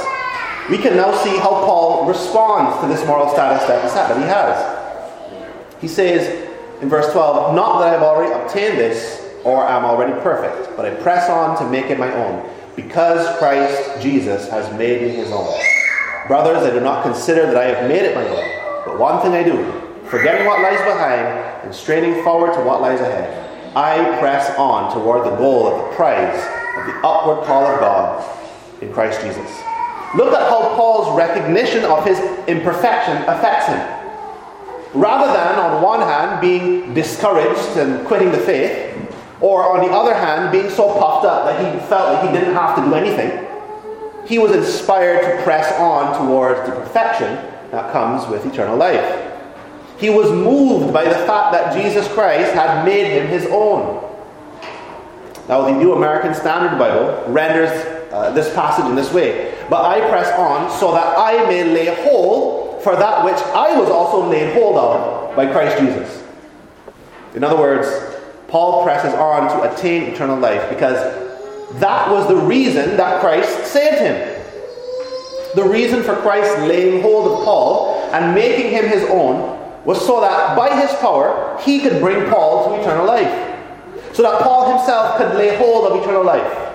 we 0.69 0.77
can 0.77 0.95
now 0.95 1.15
see 1.23 1.37
how 1.37 1.49
Paul 1.49 2.05
responds 2.05 2.81
to 2.81 2.87
this 2.87 3.05
moral 3.05 3.29
status 3.29 3.65
that 3.67 4.17
he 4.17 4.23
has. 4.23 5.81
He 5.81 5.87
says 5.87 6.47
in 6.81 6.89
verse 6.89 7.11
12, 7.11 7.55
Not 7.55 7.79
that 7.79 7.87
I 7.87 7.91
have 7.91 8.03
already 8.03 8.33
obtained 8.33 8.77
this 8.77 9.26
or 9.43 9.63
I 9.63 9.77
am 9.77 9.85
already 9.85 10.13
perfect, 10.21 10.75
but 10.75 10.85
I 10.85 10.91
press 11.01 11.29
on 11.29 11.57
to 11.59 11.69
make 11.69 11.85
it 11.85 11.99
my 11.99 12.13
own, 12.13 12.49
because 12.75 13.37
Christ 13.37 14.01
Jesus 14.01 14.49
has 14.49 14.71
made 14.77 15.01
me 15.01 15.09
his 15.09 15.31
own. 15.31 15.59
Brothers, 16.27 16.63
I 16.63 16.71
do 16.71 16.79
not 16.79 17.03
consider 17.03 17.45
that 17.45 17.57
I 17.57 17.65
have 17.65 17.87
made 17.89 18.03
it 18.03 18.15
my 18.15 18.27
own, 18.27 18.83
but 18.85 18.99
one 18.99 19.21
thing 19.21 19.33
I 19.33 19.43
do, 19.43 19.63
forgetting 20.05 20.45
what 20.45 20.61
lies 20.61 20.79
behind 20.79 21.27
and 21.63 21.73
straining 21.73 22.23
forward 22.23 22.53
to 22.53 22.61
what 22.61 22.81
lies 22.81 22.99
ahead, 22.99 23.45
I 23.75 24.19
press 24.19 24.57
on 24.57 24.93
toward 24.93 25.25
the 25.25 25.35
goal 25.35 25.67
of 25.67 25.89
the 25.89 25.95
prize 25.95 26.39
of 26.77 26.85
the 26.87 27.07
upward 27.07 27.45
call 27.45 27.65
of 27.65 27.79
God 27.79 28.23
in 28.81 28.91
Christ 28.91 29.21
Jesus. 29.21 29.49
Look 30.15 30.33
at 30.33 30.49
how 30.49 30.73
Paul's 30.75 31.17
recognition 31.17 31.83
of 31.83 32.05
his 32.05 32.19
imperfection 32.47 33.17
affects 33.23 33.67
him. 33.67 33.79
Rather 34.93 35.31
than, 35.33 35.59
on 35.59 35.81
one 35.81 35.99
hand, 35.99 36.39
being 36.39 36.93
discouraged 36.93 37.77
and 37.77 38.07
quitting 38.07 38.31
the 38.31 38.37
faith, 38.37 38.95
or 39.39 39.77
on 39.77 39.85
the 39.85 39.93
other 39.93 40.13
hand, 40.13 40.51
being 40.51 40.69
so 40.69 40.97
puffed 40.99 41.25
up 41.25 41.45
that 41.45 41.57
he 41.59 41.79
felt 41.87 42.13
like 42.13 42.27
he 42.27 42.37
didn't 42.37 42.53
have 42.53 42.75
to 42.75 42.81
do 42.83 42.95
anything, 42.95 43.45
he 44.25 44.39
was 44.39 44.51
inspired 44.51 45.21
to 45.21 45.43
press 45.43 45.71
on 45.79 46.27
towards 46.27 46.67
the 46.67 46.75
perfection 46.75 47.35
that 47.71 47.91
comes 47.91 48.27
with 48.27 48.45
eternal 48.45 48.75
life. 48.75 49.33
He 49.97 50.09
was 50.09 50.31
moved 50.31 50.93
by 50.93 51.05
the 51.05 51.15
fact 51.25 51.53
that 51.53 51.73
Jesus 51.73 52.07
Christ 52.13 52.53
had 52.53 52.85
made 52.85 53.07
him 53.07 53.27
his 53.27 53.45
own. 53.47 54.03
Now, 55.47 55.61
the 55.61 55.71
New 55.71 55.93
American 55.93 56.33
Standard 56.33 56.77
Bible 56.77 57.31
renders 57.31 57.71
uh, 58.11 58.31
this 58.31 58.53
passage 58.53 58.85
in 58.85 58.95
this 58.95 59.13
way 59.13 59.53
But 59.69 59.85
I 59.85 59.99
press 60.09 60.31
on 60.37 60.71
so 60.79 60.91
that 60.93 61.17
I 61.17 61.45
may 61.47 61.63
lay 61.63 62.03
hold 62.03 62.81
for 62.83 62.95
that 62.95 63.23
which 63.25 63.35
I 63.35 63.77
was 63.79 63.89
also 63.89 64.27
laid 64.29 64.53
hold 64.53 64.77
of 64.77 65.35
by 65.35 65.45
Christ 65.51 65.77
Jesus. 65.77 66.23
In 67.33 67.43
other 67.43 67.57
words, 67.57 68.16
Paul 68.47 68.83
presses 68.83 69.13
on 69.13 69.49
to 69.49 69.71
attain 69.71 70.03
eternal 70.03 70.37
life 70.37 70.69
because 70.69 70.97
that 71.79 72.09
was 72.09 72.27
the 72.27 72.35
reason 72.35 72.95
that 72.97 73.19
Christ 73.19 73.65
saved 73.65 73.99
him. 73.99 74.43
The 75.55 75.63
reason 75.63 76.03
for 76.03 76.15
Christ 76.15 76.57
laying 76.59 77.01
hold 77.01 77.31
of 77.31 77.43
Paul 77.43 78.09
and 78.13 78.33
making 78.33 78.71
him 78.71 78.85
his 78.87 79.03
own 79.09 79.57
was 79.83 80.05
so 80.05 80.21
that 80.21 80.55
by 80.55 80.79
his 80.79 80.91
power 80.99 81.59
he 81.61 81.79
could 81.79 81.99
bring 82.01 82.29
Paul 82.29 82.69
to 82.69 82.81
eternal 82.81 83.05
life. 83.05 83.43
So 84.13 84.23
that 84.23 84.41
Paul 84.41 84.77
himself 84.77 85.17
could 85.17 85.35
lay 85.35 85.57
hold 85.57 85.91
of 85.91 86.01
eternal 86.01 86.23
life. 86.23 86.67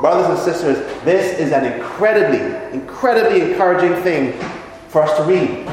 Brothers 0.00 0.30
and 0.30 0.38
sisters, 0.38 0.78
this 1.04 1.38
is 1.40 1.52
an 1.52 1.64
incredibly, 1.64 2.38
incredibly 2.72 3.50
encouraging 3.50 4.00
thing 4.02 4.38
for 4.88 5.02
us 5.02 5.16
to 5.16 5.24
read. 5.24 5.66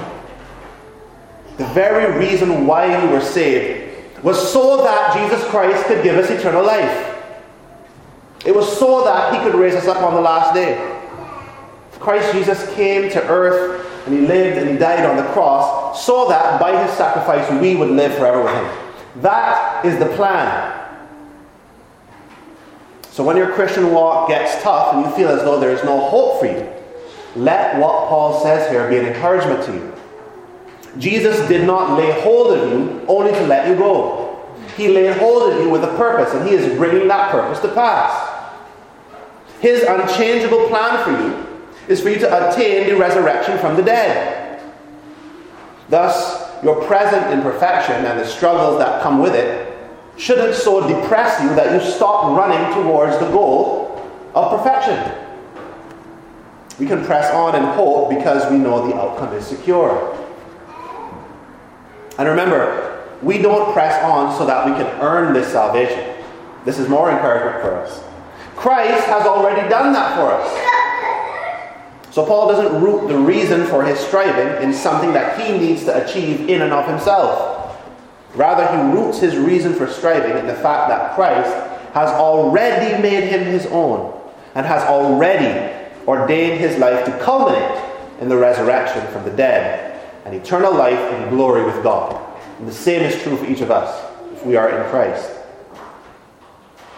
The 1.58 1.66
very 1.68 2.18
reason 2.18 2.66
why 2.66 3.06
we 3.06 3.12
were 3.12 3.22
saved 3.22 3.95
was 4.26 4.52
so 4.52 4.78
that 4.78 5.14
Jesus 5.14 5.48
Christ 5.50 5.86
could 5.86 6.04
give 6.04 6.18
us 6.18 6.32
eternal 6.32 6.66
life. 6.66 7.16
It 8.44 8.56
was 8.56 8.78
so 8.80 9.04
that 9.04 9.32
he 9.32 9.40
could 9.40 9.54
raise 9.54 9.76
us 9.76 9.86
up 9.86 10.02
on 10.02 10.16
the 10.16 10.22
last 10.22 10.56
day. 10.56 10.94
Christ 12.00 12.34
Jesus 12.34 12.74
came 12.74 13.12
to 13.12 13.24
earth 13.28 13.86
and 14.08 14.16
he 14.16 14.22
lived 14.22 14.58
and 14.58 14.68
he 14.70 14.78
died 14.78 15.06
on 15.06 15.16
the 15.16 15.32
cross 15.32 16.04
so 16.04 16.28
that 16.28 16.60
by 16.60 16.84
his 16.84 16.92
sacrifice 16.98 17.50
we 17.62 17.76
would 17.76 17.92
live 17.92 18.16
forever 18.16 18.44
with 18.44 18.52
him. 18.52 19.22
That 19.22 19.86
is 19.86 20.00
the 20.00 20.08
plan. 20.16 20.74
So 23.12 23.24
when 23.24 23.38
your 23.38 23.52
Christian 23.52 23.92
walk 23.94 24.28
gets 24.28 24.62
tough 24.64 24.96
and 24.96 25.06
you 25.06 25.12
feel 25.16 25.30
as 25.30 25.44
though 25.44 25.60
there 25.60 25.72
is 25.72 25.84
no 25.84 26.00
hope 26.10 26.40
for 26.40 26.48
you, 26.48 26.68
let 27.36 27.78
what 27.80 28.10
Paul 28.10 28.42
says 28.42 28.72
here 28.72 28.90
be 28.90 28.98
an 28.98 29.06
encouragement 29.06 29.64
to 29.66 29.74
you. 29.74 29.95
Jesus 30.98 31.48
did 31.48 31.66
not 31.66 31.98
lay 31.98 32.22
hold 32.22 32.58
of 32.58 32.72
you 32.72 33.06
only 33.08 33.32
to 33.32 33.42
let 33.48 33.68
you 33.68 33.76
go. 33.76 34.56
He 34.78 34.90
laid 34.90 35.18
hold 35.18 35.52
of 35.52 35.62
you 35.62 35.70
with 35.70 35.84
a 35.84 35.96
purpose, 35.98 36.34
and 36.34 36.48
He 36.48 36.56
is 36.56 36.78
bringing 36.78 37.08
that 37.08 37.32
purpose 37.32 37.60
to 37.62 37.70
pass. 37.70 38.32
His 39.60 39.84
unchangeable 39.84 40.68
plan 40.68 41.04
for 41.04 41.12
you 41.12 41.58
is 41.88 42.02
for 42.02 42.10
you 42.10 42.20
to 42.20 42.50
attain 42.50 42.88
the 42.88 42.98
resurrection 42.98 43.58
from 43.60 43.76
the 43.76 43.84
dead. 43.84 44.62
Thus, 45.90 46.64
your 46.64 46.84
present 46.86 47.32
imperfection 47.32 48.06
and 48.06 48.20
the 48.20 48.26
struggles 48.26 48.80
that 48.80 49.04
come 49.04 49.20
with 49.20 49.36
it 49.36 49.78
shouldn't 50.18 50.56
so 50.56 50.88
depress 50.88 51.42
you 51.42 51.50
that 51.56 51.74
you 51.74 51.92
stop 51.92 52.38
running 52.38 52.74
towards 52.74 53.18
the 53.20 53.30
goal 53.30 54.10
of 54.34 54.58
perfection. 54.58 55.14
We 56.80 56.88
can 56.88 57.06
press 57.06 57.34
on 57.34 57.56
and 57.56 57.66
hope 57.66 58.10
because 58.10 58.52
we 58.52 58.58
know 58.58 58.88
the 58.88 58.96
outcome 58.96 59.34
is 59.34 59.46
secure. 59.46 60.25
And 62.18 62.30
remember, 62.30 63.04
we 63.22 63.40
don't 63.40 63.74
press 63.74 64.02
on 64.04 64.38
so 64.38 64.46
that 64.46 64.66
we 64.66 64.72
can 64.72 64.88
earn 65.02 65.34
this 65.34 65.52
salvation. 65.52 66.16
This 66.64 66.80
is 66.80 66.88
more 66.88 67.12
encouragement 67.12 67.62
for 67.62 67.76
us. 67.76 68.04
Christ 68.56 69.06
has 69.08 69.26
already 69.26 69.68
done 69.70 69.94
that 69.94 70.16
for 70.16 70.32
us. 70.32 72.14
So 72.14 72.26
Paul 72.26 72.48
doesn't 72.48 72.82
root 72.82 73.10
the 73.10 73.18
reason 73.18 73.66
for 73.68 73.84
his 73.84 74.00
striving 74.00 74.64
in 74.64 74.74
something 74.74 75.12
that 75.14 75.40
he 75.40 75.58
needs 75.58 75.84
to 75.84 76.06
achieve 76.06 76.50
in 76.50 76.62
and 76.62 76.72
of 76.72 76.88
himself. 76.88 77.78
Rather, 78.36 78.66
he 78.68 78.98
roots 78.98 79.20
his 79.20 79.36
reason 79.36 79.74
for 79.74 79.88
striving 79.88 80.38
in 80.38 80.48
the 80.48 80.56
fact 80.56 80.90
that 80.90 81.16
Christ 81.16 81.52
has 81.94 82.10
already 82.10 83.02
made 83.02 83.28
him 83.28 83.44
his 83.46 83.66
own 83.68 84.18
and 84.56 84.66
has 84.66 84.84
already 84.84 85.90
ordained 86.08 86.60
his 86.60 86.78
life 86.78 87.06
to 87.06 87.18
culminate 87.20 87.84
in 88.22 88.30
the 88.30 88.38
resurrection 88.38 89.06
from 89.12 89.26
the 89.26 89.32
dead 89.32 89.95
and 90.26 90.34
eternal 90.34 90.74
life 90.74 91.14
in 91.14 91.30
glory 91.30 91.64
with 91.64 91.82
God. 91.84 92.22
And 92.60 92.68
the 92.68 92.74
same 92.74 93.02
is 93.02 93.22
true 93.22 93.38
for 93.38 93.46
each 93.46 93.62
of 93.62 93.72
us 93.72 94.12
if 94.34 94.46
we 94.46 94.56
are 94.56 94.70
in 94.70 94.90
Christ. 94.90 95.32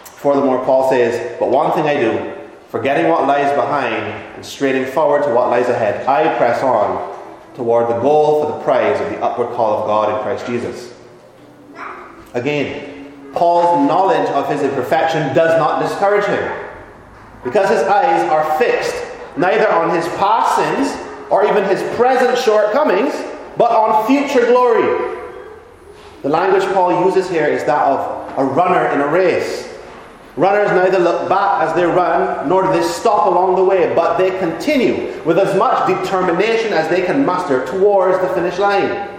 Furthermore, 0.04 0.64
Paul 0.64 0.90
says, 0.90 1.38
But 1.38 1.50
one 1.50 1.72
thing 1.72 1.84
I 1.84 1.94
do, 1.94 2.34
forgetting 2.70 3.08
what 3.08 3.26
lies 3.26 3.54
behind 3.54 3.94
and 4.34 4.44
straining 4.44 4.86
forward 4.86 5.22
to 5.24 5.34
what 5.34 5.50
lies 5.50 5.68
ahead, 5.68 6.06
I 6.06 6.36
press 6.36 6.62
on 6.62 7.16
toward 7.54 7.88
the 7.88 8.00
goal 8.00 8.42
for 8.42 8.58
the 8.58 8.64
prize 8.64 9.00
of 9.00 9.10
the 9.10 9.20
upward 9.20 9.54
call 9.54 9.80
of 9.80 9.86
God 9.86 10.16
in 10.16 10.22
Christ 10.22 10.46
Jesus. 10.46 10.94
Again, 12.34 13.32
Paul's 13.32 13.86
knowledge 13.86 14.28
of 14.30 14.48
his 14.48 14.62
imperfection 14.62 15.34
does 15.34 15.58
not 15.58 15.82
discourage 15.82 16.24
him 16.24 16.66
because 17.44 17.68
his 17.68 17.82
eyes 17.82 18.28
are 18.30 18.58
fixed 18.58 18.94
neither 19.36 19.70
on 19.70 19.94
his 19.94 20.06
past 20.16 20.56
sins 20.56 21.07
or 21.30 21.44
even 21.46 21.64
his 21.64 21.82
present 21.96 22.38
shortcomings, 22.38 23.14
but 23.56 23.70
on 23.70 24.06
future 24.06 24.46
glory. 24.46 25.16
The 26.22 26.28
language 26.28 26.64
Paul 26.72 27.04
uses 27.04 27.28
here 27.30 27.46
is 27.46 27.64
that 27.64 27.86
of 27.86 28.38
a 28.38 28.44
runner 28.44 28.86
in 28.88 29.00
a 29.00 29.06
race. 29.06 29.68
Runners 30.36 30.70
neither 30.70 31.00
look 31.00 31.28
back 31.28 31.62
as 31.68 31.74
they 31.74 31.84
run, 31.84 32.48
nor 32.48 32.62
do 32.62 32.72
they 32.72 32.82
stop 32.82 33.26
along 33.26 33.56
the 33.56 33.64
way, 33.64 33.92
but 33.94 34.18
they 34.18 34.30
continue 34.38 35.20
with 35.24 35.38
as 35.38 35.56
much 35.58 35.88
determination 35.88 36.72
as 36.72 36.88
they 36.88 37.02
can 37.02 37.26
muster 37.26 37.66
towards 37.66 38.18
the 38.20 38.28
finish 38.34 38.58
line. 38.58 39.18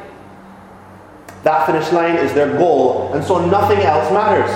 That 1.44 1.66
finish 1.66 1.92
line 1.92 2.16
is 2.16 2.34
their 2.34 2.58
goal, 2.58 3.14
and 3.14 3.24
so 3.24 3.46
nothing 3.46 3.80
else 3.80 4.12
matters. 4.14 4.50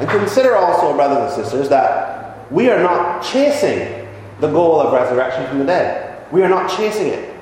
And 0.00 0.08
consider 0.08 0.56
also, 0.56 0.94
brothers 0.94 1.34
and 1.34 1.44
sisters, 1.44 1.68
that 1.68 2.50
we 2.52 2.70
are 2.70 2.82
not 2.82 3.22
chasing 3.22 3.97
the 4.40 4.50
goal 4.50 4.80
of 4.80 4.92
resurrection 4.92 5.46
from 5.48 5.58
the 5.58 5.64
dead. 5.64 6.32
We 6.32 6.42
are 6.42 6.48
not 6.48 6.70
chasing 6.70 7.08
it. 7.08 7.34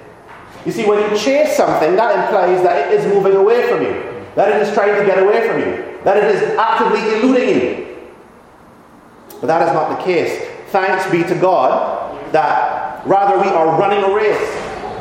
You 0.64 0.72
see, 0.72 0.84
when 0.84 0.98
you 1.10 1.16
chase 1.16 1.56
something, 1.56 1.94
that 1.96 2.24
implies 2.24 2.62
that 2.62 2.92
it 2.92 3.00
is 3.00 3.06
moving 3.06 3.36
away 3.36 3.68
from 3.68 3.82
you, 3.82 4.24
that 4.34 4.48
it 4.48 4.66
is 4.66 4.74
trying 4.74 4.98
to 4.98 5.06
get 5.06 5.22
away 5.22 5.46
from 5.48 5.60
you, 5.60 6.02
that 6.04 6.16
it 6.16 6.24
is 6.34 6.58
actively 6.58 7.00
eluding 7.16 7.48
you. 7.48 7.86
But 9.40 9.46
that 9.48 9.68
is 9.68 9.72
not 9.72 9.96
the 9.96 10.04
case. 10.04 10.44
Thanks 10.70 11.08
be 11.10 11.22
to 11.22 11.40
God 11.40 12.32
that 12.32 13.06
rather 13.06 13.38
we 13.38 13.48
are 13.48 13.78
running 13.78 14.02
a 14.02 14.14
race. 14.14 14.50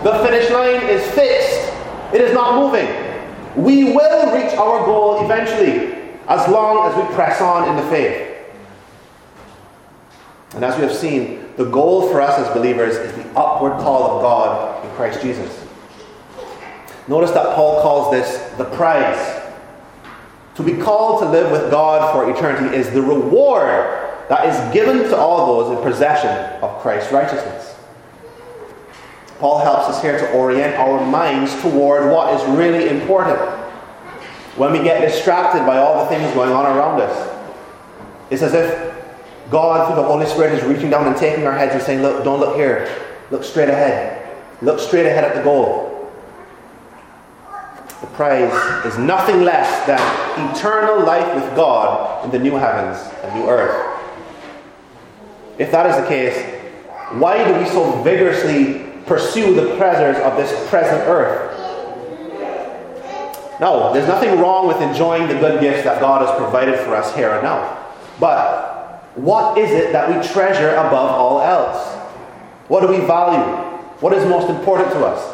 The 0.03 0.13
finish 0.23 0.49
line 0.51 0.87
is 0.87 1.03
fixed. 1.11 1.73
It 2.13 2.21
is 2.21 2.33
not 2.33 2.55
moving. 2.55 2.87
We 3.55 3.95
will 3.95 4.35
reach 4.35 4.53
our 4.57 4.85
goal 4.85 5.25
eventually 5.25 5.95
as 6.27 6.47
long 6.49 6.91
as 6.91 6.95
we 6.95 7.15
press 7.15 7.41
on 7.41 7.69
in 7.69 7.75
the 7.75 7.89
faith. 7.89 8.33
And 10.53 10.63
as 10.63 10.75
we 10.75 10.83
have 10.83 10.95
seen, 10.95 11.44
the 11.57 11.65
goal 11.65 12.09
for 12.09 12.21
us 12.21 12.37
as 12.39 12.53
believers 12.53 12.95
is 12.95 13.13
the 13.13 13.27
upward 13.37 13.73
call 13.73 14.17
of 14.17 14.21
God 14.21 14.85
in 14.85 14.91
Christ 14.95 15.21
Jesus. 15.21 15.65
Notice 17.07 17.31
that 17.31 17.55
Paul 17.55 17.81
calls 17.81 18.11
this 18.11 18.57
the 18.57 18.65
prize. 18.65 19.43
To 20.55 20.63
be 20.63 20.73
called 20.73 21.21
to 21.21 21.29
live 21.29 21.51
with 21.51 21.69
God 21.69 22.13
for 22.13 22.29
eternity 22.29 22.75
is 22.75 22.89
the 22.91 23.01
reward 23.01 24.01
that 24.29 24.45
is 24.47 24.73
given 24.73 24.99
to 25.09 25.15
all 25.15 25.63
those 25.63 25.77
in 25.77 25.83
possession 25.83 26.31
of 26.61 26.81
Christ's 26.81 27.11
righteousness. 27.11 27.75
Paul 29.39 29.59
helps 29.59 29.95
us 29.95 30.01
here 30.01 30.17
to 30.17 30.31
orient 30.31 30.75
our 30.75 31.05
minds 31.05 31.53
toward 31.61 32.09
what 32.11 32.33
is 32.33 32.57
really 32.57 32.89
important. 32.89 33.37
When 34.57 34.71
we 34.71 34.79
get 34.79 35.01
distracted 35.01 35.65
by 35.65 35.77
all 35.77 36.03
the 36.03 36.09
things 36.09 36.33
going 36.33 36.51
on 36.51 36.65
around 36.65 37.01
us, 37.01 37.35
it's 38.29 38.41
as 38.41 38.53
if 38.53 38.94
God, 39.49 39.87
through 39.87 40.01
the 40.01 40.07
Holy 40.07 40.25
Spirit, 40.25 40.53
is 40.53 40.63
reaching 40.63 40.89
down 40.89 41.07
and 41.07 41.15
taking 41.15 41.45
our 41.45 41.57
heads 41.57 41.73
and 41.73 41.81
saying, 41.83 42.01
Look, 42.01 42.23
don't 42.23 42.39
look 42.39 42.55
here. 42.55 42.89
Look 43.31 43.43
straight 43.43 43.69
ahead. 43.69 44.37
Look 44.61 44.79
straight 44.79 45.05
ahead 45.05 45.23
at 45.23 45.35
the 45.35 45.43
goal. 45.43 46.11
The 48.01 48.07
prize 48.07 48.85
is 48.85 48.97
nothing 48.97 49.43
less 49.43 49.87
than 49.87 49.99
eternal 50.51 51.05
life 51.05 51.33
with 51.35 51.55
God 51.55 52.25
in 52.25 52.31
the 52.31 52.39
new 52.39 52.55
heavens 52.55 52.97
and 53.23 53.39
new 53.39 53.49
earth. 53.49 53.99
If 55.57 55.71
that 55.71 55.89
is 55.89 55.95
the 55.95 56.07
case, 56.07 56.61
why 57.13 57.47
do 57.47 57.57
we 57.57 57.65
so 57.69 58.01
vigorously 58.03 58.91
pursue 59.05 59.53
the 59.55 59.75
pleasures 59.77 60.17
of 60.17 60.35
this 60.35 60.51
present 60.69 61.01
earth? 61.07 61.51
No, 63.61 63.93
there's 63.93 64.07
nothing 64.07 64.37
wrong 64.39 64.67
with 64.67 64.81
enjoying 64.81 65.29
the 65.29 65.35
good 65.35 65.61
gifts 65.61 65.83
that 65.85 66.01
God 66.01 66.27
has 66.27 66.37
provided 66.37 66.77
for 66.79 66.95
us 66.95 67.15
here 67.15 67.31
and 67.31 67.43
now. 67.43 67.85
But 68.19 68.74
what 69.15 69.57
is 69.57 69.71
it 69.71 69.93
that 69.93 70.09
we 70.09 70.27
treasure 70.27 70.71
above 70.71 71.11
all 71.11 71.41
else? 71.41 71.95
What 72.67 72.81
do 72.81 72.87
we 72.87 72.99
value? 73.05 73.43
What 74.01 74.13
is 74.13 74.25
most 74.27 74.49
important 74.49 74.91
to 74.91 75.05
us? 75.05 75.33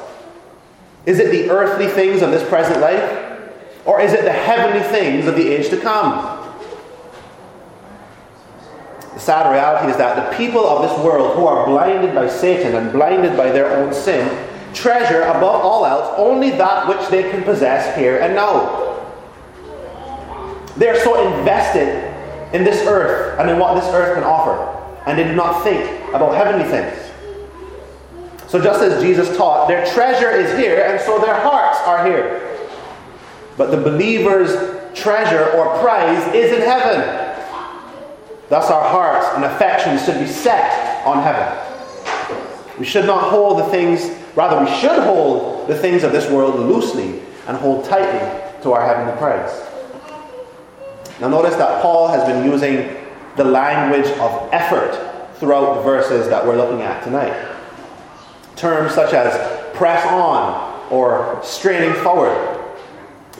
Is 1.05 1.19
it 1.19 1.31
the 1.31 1.49
earthly 1.49 1.87
things 1.87 2.21
of 2.21 2.31
this 2.31 2.47
present 2.47 2.79
life? 2.79 3.49
Or 3.85 3.99
is 3.99 4.13
it 4.13 4.23
the 4.23 4.31
heavenly 4.31 4.87
things 4.89 5.25
of 5.25 5.35
the 5.35 5.47
age 5.47 5.69
to 5.69 5.77
come? 5.77 6.37
The 9.15 9.19
sad 9.19 9.51
reality 9.51 9.91
is 9.91 9.97
that 9.97 10.29
the 10.29 10.37
people 10.37 10.65
of 10.65 10.87
this 10.87 11.03
world 11.03 11.35
who 11.35 11.47
are 11.47 11.65
blinded 11.65 12.13
by 12.13 12.27
Satan 12.27 12.75
and 12.75 12.91
blinded 12.91 13.35
by 13.35 13.51
their 13.51 13.75
own 13.77 13.93
sin 13.93 14.47
treasure 14.73 15.23
above 15.23 15.65
all 15.65 15.85
else 15.85 16.13
only 16.17 16.51
that 16.51 16.87
which 16.87 17.09
they 17.09 17.29
can 17.29 17.43
possess 17.43 17.97
here 17.97 18.19
and 18.19 18.35
now. 18.35 18.77
They 20.77 20.87
are 20.87 20.99
so 20.99 21.35
invested 21.37 22.10
in 22.53 22.63
this 22.63 22.85
earth 22.85 23.39
and 23.39 23.49
in 23.49 23.57
what 23.59 23.75
this 23.75 23.85
earth 23.93 24.15
can 24.15 24.23
offer, 24.23 24.57
and 25.07 25.17
they 25.17 25.23
do 25.23 25.33
not 25.35 25.63
think 25.63 25.85
about 26.13 26.35
heavenly 26.35 26.69
things. 26.69 26.97
So, 28.47 28.61
just 28.61 28.81
as 28.81 29.01
Jesus 29.01 29.35
taught, 29.37 29.69
their 29.69 29.85
treasure 29.93 30.29
is 30.29 30.57
here, 30.57 30.83
and 30.83 30.99
so 30.99 31.19
their 31.19 31.39
hearts 31.39 31.79
are 31.85 32.05
here. 32.05 32.57
But 33.55 33.71
the 33.71 33.77
believer's 33.77 34.51
treasure 34.93 35.45
or 35.51 35.79
prize 35.79 36.35
is 36.35 36.51
in 36.51 36.61
heaven. 36.61 36.99
Thus, 38.49 38.69
our 38.69 38.83
hearts 38.83 39.25
and 39.35 39.45
affections 39.45 40.03
should 40.03 40.19
be 40.19 40.27
set 40.27 41.05
on 41.05 41.23
heaven. 41.23 41.57
We 42.77 42.85
should 42.85 43.05
not 43.05 43.29
hold 43.29 43.59
the 43.59 43.65
things, 43.65 44.09
rather, 44.35 44.59
we 44.59 44.79
should 44.79 44.99
hold 44.99 45.69
the 45.69 45.77
things 45.77 46.03
of 46.03 46.11
this 46.11 46.29
world 46.29 46.59
loosely 46.59 47.21
and 47.47 47.55
hold 47.55 47.85
tightly 47.85 48.19
to 48.63 48.73
our 48.73 48.85
heavenly 48.85 49.17
prize. 49.17 49.70
Now, 51.21 51.27
notice 51.27 51.55
that 51.55 51.83
Paul 51.83 52.07
has 52.07 52.27
been 52.27 52.43
using 52.43 52.97
the 53.37 53.43
language 53.43 54.07
of 54.17 54.49
effort 54.51 55.35
throughout 55.35 55.75
the 55.75 55.81
verses 55.83 56.27
that 56.29 56.45
we're 56.45 56.57
looking 56.57 56.81
at 56.81 57.03
tonight. 57.03 57.47
Terms 58.55 58.93
such 58.93 59.13
as 59.13 59.75
press 59.75 60.05
on 60.07 60.91
or 60.91 61.39
straining 61.43 61.93
forward. 62.01 62.59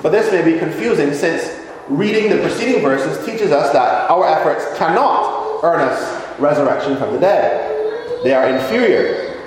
But 0.01 0.11
this 0.11 0.31
may 0.31 0.43
be 0.43 0.59
confusing 0.59 1.13
since 1.13 1.59
reading 1.89 2.29
the 2.29 2.38
preceding 2.38 2.81
verses 2.81 3.25
teaches 3.25 3.51
us 3.51 3.73
that 3.73 4.09
our 4.09 4.27
efforts 4.27 4.77
cannot 4.77 5.63
earn 5.63 5.81
us 5.81 6.39
resurrection 6.39 6.97
from 6.97 7.13
the 7.13 7.19
dead. 7.19 8.23
They 8.23 8.34
are 8.34 8.47
inferior. 8.47 9.39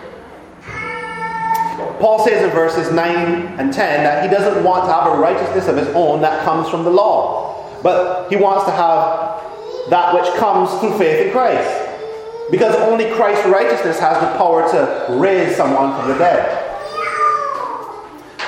Paul 2.01 2.25
says 2.25 2.45
in 2.45 2.51
verses 2.51 2.93
9 2.93 3.17
and 3.59 3.73
10 3.73 3.75
that 3.75 4.25
he 4.25 4.29
doesn't 4.29 4.63
want 4.63 4.85
to 4.85 4.93
have 4.93 5.07
a 5.13 5.17
righteousness 5.17 5.69
of 5.69 5.77
his 5.77 5.89
own 5.89 6.21
that 6.21 6.45
comes 6.45 6.69
from 6.69 6.85
the 6.85 6.91
law, 6.91 7.64
but 7.85 8.31
he 8.31 8.37
wants 8.37 8.65
to 8.65 8.73
have 8.73 9.39
that 9.91 10.15
which 10.15 10.25
comes 10.41 10.71
through 10.81 10.97
faith 10.97 11.27
in 11.27 11.33
Christ. 11.33 11.71
Because 12.51 12.75
only 12.77 13.11
Christ's 13.13 13.47
righteousness 13.47 13.99
has 14.01 14.19
the 14.21 14.39
power 14.39 14.69
to 14.73 15.19
raise 15.19 15.55
someone 15.55 15.95
from 15.99 16.09
the 16.09 16.19
dead. 16.19 16.61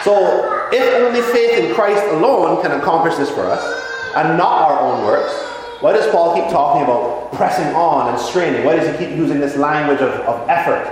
So, 0.02 0.70
if 0.72 1.02
only 1.02 1.20
faith 1.20 1.58
in 1.58 1.74
Christ 1.74 2.02
alone 2.14 2.62
can 2.62 2.72
accomplish 2.80 3.16
this 3.16 3.30
for 3.30 3.42
us, 3.42 3.62
and 4.16 4.38
not 4.38 4.70
our 4.70 4.80
own 4.80 5.04
works, 5.04 5.34
why 5.80 5.92
does 5.92 6.10
Paul 6.10 6.34
keep 6.34 6.50
talking 6.50 6.82
about 6.82 7.32
pressing 7.32 7.66
on 7.74 8.08
and 8.08 8.18
straining? 8.18 8.64
Why 8.64 8.76
does 8.76 8.88
he 8.88 9.04
keep 9.04 9.14
using 9.14 9.40
this 9.40 9.56
language 9.56 10.00
of, 10.00 10.12
of 10.20 10.48
effort? 10.48 10.86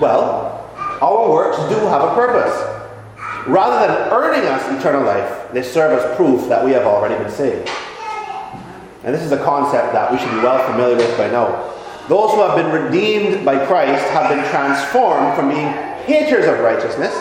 Well, 0.00 0.70
our 1.02 1.30
works 1.30 1.56
do 1.68 1.74
have 1.86 2.02
a 2.02 2.14
purpose. 2.14 2.69
Rather 3.46 3.86
than 3.86 4.12
earning 4.12 4.46
us 4.48 4.62
eternal 4.78 5.02
life, 5.02 5.52
they 5.52 5.62
serve 5.62 5.98
as 5.98 6.16
proof 6.16 6.48
that 6.48 6.64
we 6.64 6.72
have 6.72 6.84
already 6.84 7.14
been 7.22 7.32
saved. 7.32 7.68
And 9.02 9.14
this 9.14 9.22
is 9.22 9.32
a 9.32 9.42
concept 9.42 9.92
that 9.92 10.12
we 10.12 10.18
should 10.18 10.30
be 10.30 10.42
well 10.42 10.64
familiar 10.70 10.96
with 10.96 11.16
by 11.16 11.30
now. 11.30 11.72
Those 12.08 12.32
who 12.32 12.40
have 12.40 12.56
been 12.56 12.70
redeemed 12.70 13.44
by 13.44 13.64
Christ 13.66 14.04
have 14.10 14.28
been 14.28 14.44
transformed 14.50 15.36
from 15.36 15.48
being 15.48 15.68
haters 16.04 16.46
of 16.46 16.58
righteousness 16.60 17.14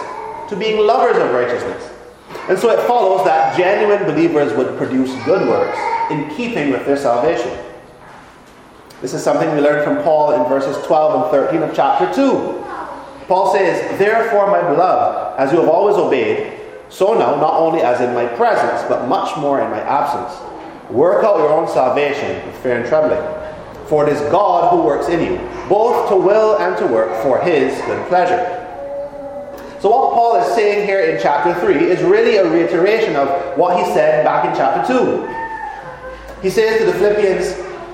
to 0.49 0.55
being 0.55 0.85
lovers 0.85 1.15
of 1.15 1.31
righteousness. 1.31 1.89
And 2.49 2.57
so 2.57 2.69
it 2.69 2.85
follows 2.87 3.23
that 3.25 3.55
genuine 3.55 4.03
believers 4.03 4.51
would 4.53 4.77
produce 4.77 5.09
good 5.25 5.47
works 5.47 5.77
in 6.11 6.29
keeping 6.35 6.71
with 6.71 6.85
their 6.85 6.97
salvation. 6.97 7.55
This 9.01 9.13
is 9.13 9.23
something 9.23 9.49
we 9.53 9.61
learn 9.61 9.83
from 9.85 10.03
Paul 10.03 10.33
in 10.33 10.49
verses 10.49 10.75
12 10.85 11.23
and 11.23 11.31
13 11.31 11.61
of 11.61 11.75
chapter 11.75 12.13
2. 12.13 12.58
Paul 13.29 13.53
says, 13.53 13.97
Therefore, 13.97 14.47
my 14.47 14.61
beloved, 14.61 15.39
as 15.39 15.53
you 15.53 15.59
have 15.59 15.69
always 15.69 15.95
obeyed, 15.95 16.59
so 16.89 17.13
now, 17.13 17.35
not 17.35 17.53
only 17.53 17.81
as 17.81 18.01
in 18.01 18.13
my 18.13 18.25
presence, 18.25 18.85
but 18.89 19.07
much 19.07 19.37
more 19.37 19.61
in 19.61 19.69
my 19.69 19.79
absence 19.79 20.33
Work 20.89 21.23
out 21.23 21.37
your 21.37 21.53
own 21.53 21.67
salvation 21.67 22.43
with 22.47 22.55
fear 22.63 22.79
and 22.79 22.87
trembling. 22.87 23.21
For 23.87 24.07
it 24.07 24.11
is 24.11 24.19
God 24.31 24.71
who 24.71 24.81
works 24.83 25.07
in 25.07 25.19
you, 25.19 25.37
both 25.69 26.09
to 26.09 26.15
will 26.15 26.57
and 26.57 26.75
to 26.77 26.87
work 26.87 27.21
for 27.21 27.39
his 27.41 27.79
good 27.81 28.07
pleasure. 28.07 28.55
So, 29.79 29.89
what 29.89 30.13
Paul 30.13 30.41
is 30.41 30.55
saying 30.55 30.87
here 30.87 30.99
in 31.01 31.21
chapter 31.21 31.53
3 31.61 31.75
is 31.75 32.01
really 32.01 32.37
a 32.37 32.49
reiteration 32.49 33.15
of 33.15 33.57
what 33.57 33.77
he 33.77 33.93
said 33.93 34.25
back 34.25 34.45
in 34.45 34.55
chapter 34.55 34.91
2. 34.91 36.41
He 36.41 36.49
says 36.49 36.79
to 36.79 36.85
the 36.85 36.93
Philippians 36.93 37.53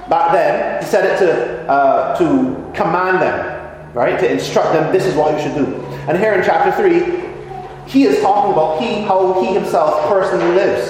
back 0.10 0.32
then, 0.32 0.82
he 0.82 0.90
said 0.90 1.06
it 1.06 1.20
to, 1.20 1.70
uh, 1.70 2.18
to 2.18 2.72
command 2.74 3.22
them, 3.22 3.55
right? 3.96 4.20
To 4.20 4.32
instruct 4.32 4.74
them, 4.74 4.92
this 4.92 5.06
is 5.06 5.16
what 5.16 5.34
you 5.34 5.42
should 5.42 5.56
do. 5.56 5.76
And 6.08 6.18
here 6.18 6.34
in 6.34 6.44
chapter 6.44 6.72
3, 6.72 7.90
he 7.90 8.04
is 8.04 8.22
talking 8.22 8.52
about 8.52 8.82
he, 8.82 9.02
how 9.04 9.42
he 9.42 9.54
himself 9.54 10.08
personally 10.10 10.54
lives. 10.54 10.90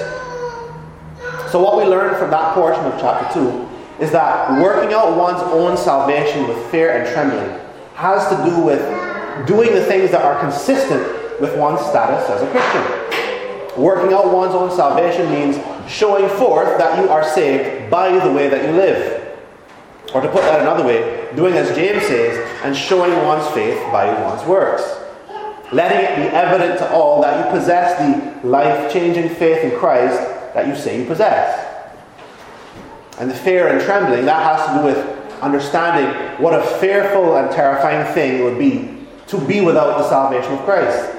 So, 1.51 1.61
what 1.61 1.77
we 1.77 1.83
learn 1.83 2.17
from 2.17 2.31
that 2.31 2.55
portion 2.55 2.83
of 2.83 2.99
chapter 2.99 3.39
2 3.39 4.03
is 4.03 4.11
that 4.11 4.59
working 4.61 4.93
out 4.93 5.15
one's 5.15 5.41
own 5.41 5.77
salvation 5.77 6.47
with 6.47 6.57
fear 6.69 6.91
and 6.91 7.07
trembling 7.13 7.59
has 7.93 8.27
to 8.27 8.49
do 8.49 8.59
with 8.59 8.81
doing 9.47 9.73
the 9.73 9.85
things 9.85 10.11
that 10.11 10.23
are 10.23 10.39
consistent 10.41 11.01
with 11.39 11.57
one's 11.57 11.79
status 11.81 12.29
as 12.29 12.41
a 12.41 12.49
Christian. 12.51 13.81
Working 13.81 14.13
out 14.13 14.33
one's 14.33 14.55
own 14.55 14.71
salvation 14.71 15.29
means 15.31 15.57
showing 15.89 16.27
forth 16.37 16.77
that 16.77 17.01
you 17.01 17.09
are 17.09 17.23
saved 17.23 17.91
by 17.91 18.17
the 18.17 18.31
way 18.31 18.49
that 18.49 18.65
you 18.65 18.71
live. 18.71 19.24
Or 20.15 20.21
to 20.21 20.29
put 20.29 20.43
that 20.43 20.61
another 20.61 20.85
way, 20.85 21.29
doing 21.35 21.55
as 21.55 21.75
James 21.75 22.03
says, 22.03 22.37
and 22.63 22.73
showing 22.73 23.11
one's 23.25 23.53
faith 23.53 23.77
by 23.91 24.05
one's 24.23 24.47
works. 24.47 24.81
Letting 25.73 25.97
it 25.97 26.15
be 26.15 26.33
evident 26.33 26.79
to 26.79 26.89
all 26.93 27.21
that 27.21 27.43
you 27.43 27.51
possess 27.51 27.99
the 27.99 28.47
life 28.47 28.93
changing 28.93 29.27
faith 29.35 29.61
in 29.65 29.77
Christ 29.77 30.17
that 30.53 30.67
you 30.67 30.75
say 30.77 31.01
you 31.01 31.05
possess. 31.05 31.91
And 33.19 33.29
the 33.29 33.35
fear 33.35 33.67
and 33.67 33.81
trembling, 33.81 34.23
that 34.23 34.41
has 34.41 34.65
to 34.69 34.79
do 34.79 34.85
with 34.85 35.41
understanding 35.41 36.41
what 36.41 36.53
a 36.53 36.63
fearful 36.79 37.35
and 37.35 37.51
terrifying 37.51 38.13
thing 38.13 38.39
it 38.39 38.43
would 38.45 38.57
be 38.57 39.05
to 39.27 39.37
be 39.45 39.59
without 39.59 39.97
the 39.97 40.07
salvation 40.07 40.53
of 40.53 40.59
Christ. 40.61 41.13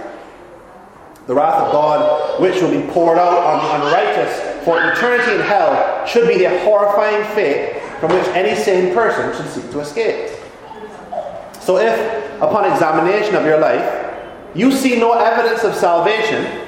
The 1.27 1.35
wrath 1.35 1.61
of 1.61 1.71
God, 1.71 2.41
which 2.41 2.63
will 2.63 2.71
be 2.71 2.91
poured 2.93 3.19
out 3.19 3.37
on 3.37 3.63
the 3.63 3.85
unrighteous 3.85 4.65
for 4.65 4.79
eternity 4.91 5.35
in 5.35 5.41
hell, 5.43 6.07
should 6.07 6.27
be 6.27 6.39
the 6.39 6.61
horrifying 6.61 7.23
fate 7.35 7.83
from 8.01 8.13
which 8.13 8.27
any 8.29 8.55
sane 8.61 8.95
person 8.95 9.35
should 9.37 9.51
seek 9.53 9.71
to 9.73 9.81
escape. 9.81 10.31
So, 11.61 11.79
if 11.79 11.99
upon 12.41 12.71
examination 12.71 13.35
of 13.35 13.45
your 13.45 13.59
life 13.59 14.15
you 14.55 14.73
see 14.73 14.99
no 14.99 15.13
evidence 15.13 15.65
of 15.65 15.75
salvation, 15.75 16.67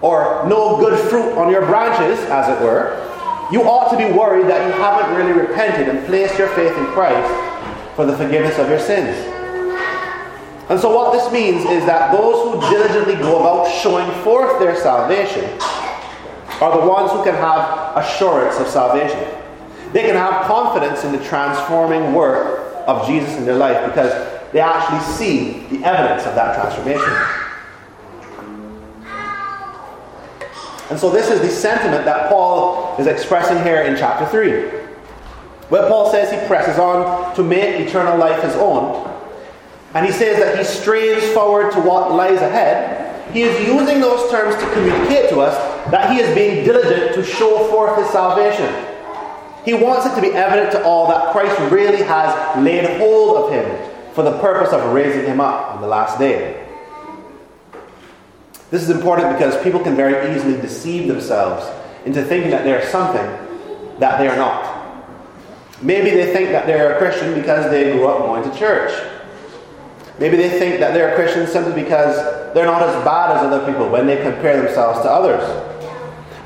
or 0.00 0.46
no 0.48 0.78
good 0.78 0.98
fruit 1.08 1.36
on 1.36 1.50
your 1.50 1.62
branches, 1.66 2.18
as 2.30 2.48
it 2.48 2.62
were, 2.62 3.04
you 3.50 3.62
ought 3.62 3.90
to 3.90 3.96
be 3.96 4.12
worried 4.12 4.46
that 4.46 4.66
you 4.66 4.72
haven't 4.80 5.16
really 5.16 5.32
repented 5.32 5.88
and 5.88 6.06
placed 6.06 6.38
your 6.38 6.48
faith 6.48 6.76
in 6.76 6.86
Christ 6.86 7.28
for 7.96 8.04
the 8.06 8.16
forgiveness 8.16 8.58
of 8.58 8.68
your 8.68 8.78
sins. 8.78 9.16
And 10.68 10.78
so, 10.78 10.94
what 10.94 11.12
this 11.12 11.32
means 11.32 11.64
is 11.64 11.86
that 11.86 12.12
those 12.12 12.44
who 12.44 12.60
diligently 12.70 13.14
go 13.14 13.40
about 13.40 13.72
showing 13.82 14.10
forth 14.22 14.58
their 14.60 14.76
salvation 14.76 15.44
are 16.60 16.78
the 16.78 16.86
ones 16.86 17.10
who 17.10 17.24
can 17.24 17.34
have 17.34 17.96
assurance 17.96 18.58
of 18.58 18.68
salvation. 18.68 19.26
They 19.92 20.02
can 20.02 20.14
have 20.14 20.44
confidence 20.46 21.04
in 21.04 21.12
the 21.12 21.24
transforming 21.24 22.12
work 22.12 22.84
of 22.86 23.06
Jesus 23.06 23.36
in 23.36 23.44
their 23.44 23.56
life 23.56 23.86
because 23.86 24.12
they 24.52 24.60
actually 24.60 25.00
see 25.14 25.60
the 25.70 25.84
evidence 25.84 26.26
of 26.26 26.34
that 26.34 26.54
transformation. 26.54 27.44
And 30.90 30.98
so, 30.98 31.10
this 31.10 31.30
is 31.30 31.40
the 31.40 31.50
sentiment 31.50 32.06
that 32.06 32.30
Paul 32.30 32.96
is 32.98 33.06
expressing 33.06 33.62
here 33.62 33.82
in 33.82 33.96
chapter 33.96 34.26
3. 34.26 34.78
Where 35.68 35.86
Paul 35.86 36.10
says 36.10 36.30
he 36.30 36.46
presses 36.46 36.78
on 36.78 37.36
to 37.36 37.42
make 37.42 37.86
eternal 37.86 38.16
life 38.16 38.42
his 38.42 38.54
own, 38.54 39.06
and 39.92 40.06
he 40.06 40.12
says 40.12 40.38
that 40.38 40.56
he 40.56 40.64
strains 40.64 41.22
forward 41.34 41.72
to 41.72 41.80
what 41.80 42.12
lies 42.12 42.40
ahead, 42.40 43.32
he 43.34 43.42
is 43.42 43.68
using 43.68 44.00
those 44.00 44.30
terms 44.30 44.54
to 44.54 44.72
communicate 44.72 45.28
to 45.28 45.40
us 45.40 45.54
that 45.90 46.10
he 46.10 46.20
is 46.20 46.34
being 46.34 46.64
diligent 46.64 47.14
to 47.14 47.22
show 47.22 47.68
forth 47.68 47.98
his 47.98 48.08
salvation. 48.08 48.87
He 49.68 49.74
wants 49.74 50.06
it 50.06 50.14
to 50.14 50.22
be 50.22 50.34
evident 50.34 50.72
to 50.72 50.82
all 50.82 51.08
that 51.08 51.30
Christ 51.30 51.60
really 51.70 52.02
has 52.02 52.56
laid 52.56 52.86
hold 52.96 53.36
of 53.36 53.52
him 53.52 54.14
for 54.14 54.24
the 54.24 54.38
purpose 54.38 54.72
of 54.72 54.94
raising 54.94 55.26
him 55.26 55.42
up 55.42 55.74
on 55.74 55.82
the 55.82 55.86
last 55.86 56.18
day. 56.18 56.66
This 58.70 58.80
is 58.82 58.88
important 58.88 59.30
because 59.36 59.62
people 59.62 59.80
can 59.80 59.94
very 59.94 60.34
easily 60.34 60.58
deceive 60.58 61.06
themselves 61.06 61.66
into 62.06 62.24
thinking 62.24 62.50
that 62.50 62.64
they 62.64 62.72
are 62.72 62.82
something 62.86 63.26
that 63.98 64.18
they 64.18 64.26
are 64.26 64.36
not. 64.36 65.04
Maybe 65.82 66.12
they 66.12 66.32
think 66.32 66.48
that 66.52 66.64
they're 66.64 66.94
a 66.94 66.98
Christian 66.98 67.34
because 67.34 67.70
they 67.70 67.92
grew 67.92 68.08
up 68.08 68.20
going 68.20 68.50
to 68.50 68.58
church. 68.58 68.90
Maybe 70.18 70.38
they 70.38 70.48
think 70.58 70.80
that 70.80 70.94
they're 70.94 71.12
a 71.12 71.14
Christian 71.14 71.46
simply 71.46 71.82
because 71.82 72.16
they're 72.54 72.64
not 72.64 72.80
as 72.80 73.04
bad 73.04 73.36
as 73.36 73.42
other 73.42 73.70
people 73.70 73.90
when 73.90 74.06
they 74.06 74.16
compare 74.16 74.62
themselves 74.62 75.02
to 75.02 75.10
others. 75.10 75.77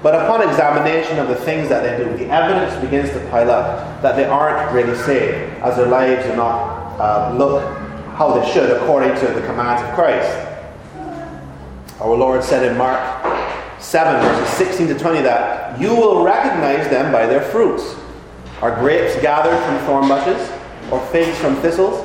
But 0.03 0.17
upon 0.17 0.49
examination 0.49 1.21
of 1.21 1.29
the 1.29 1.37
things 1.37 1.69
that 1.69 1.83
they 1.83 2.05
do, 2.05 2.17
the 2.17 2.29
evidence 2.29 2.75
begins 2.85 3.11
to 3.11 3.21
pile 3.31 3.51
up 3.51 4.03
that 4.03 4.17
they 4.17 4.25
aren't 4.25 4.73
really 4.73 4.97
saved, 4.99 5.63
as 5.63 5.77
their 5.77 5.87
lives 5.87 6.27
do 6.27 6.35
not 6.35 6.99
uh, 6.99 7.35
look 7.39 7.63
how 8.17 8.39
they 8.39 8.53
should 8.53 8.71
according 8.71 9.15
to 9.21 9.27
the 9.33 9.41
commands 9.47 9.81
of 9.83 9.95
Christ. 9.95 10.49
Our 12.01 12.17
Lord 12.17 12.43
said 12.43 12.69
in 12.69 12.77
Mark 12.77 13.01
7, 13.81 14.21
verses 14.21 14.55
16 14.57 14.89
to 14.89 14.99
20, 14.99 15.23
that 15.23 15.81
you 15.81 15.95
will 15.95 16.25
recognize 16.25 16.89
them 16.91 17.13
by 17.13 17.27
their 17.27 17.41
fruits. 17.41 17.95
Are 18.61 18.75
grapes 18.75 19.15
gathered 19.23 19.59
from 19.65 19.87
thorn 19.87 20.09
bushes, 20.09 20.51
or 20.91 21.01
figs 21.07 21.37
from 21.39 21.57
thistles? 21.57 22.05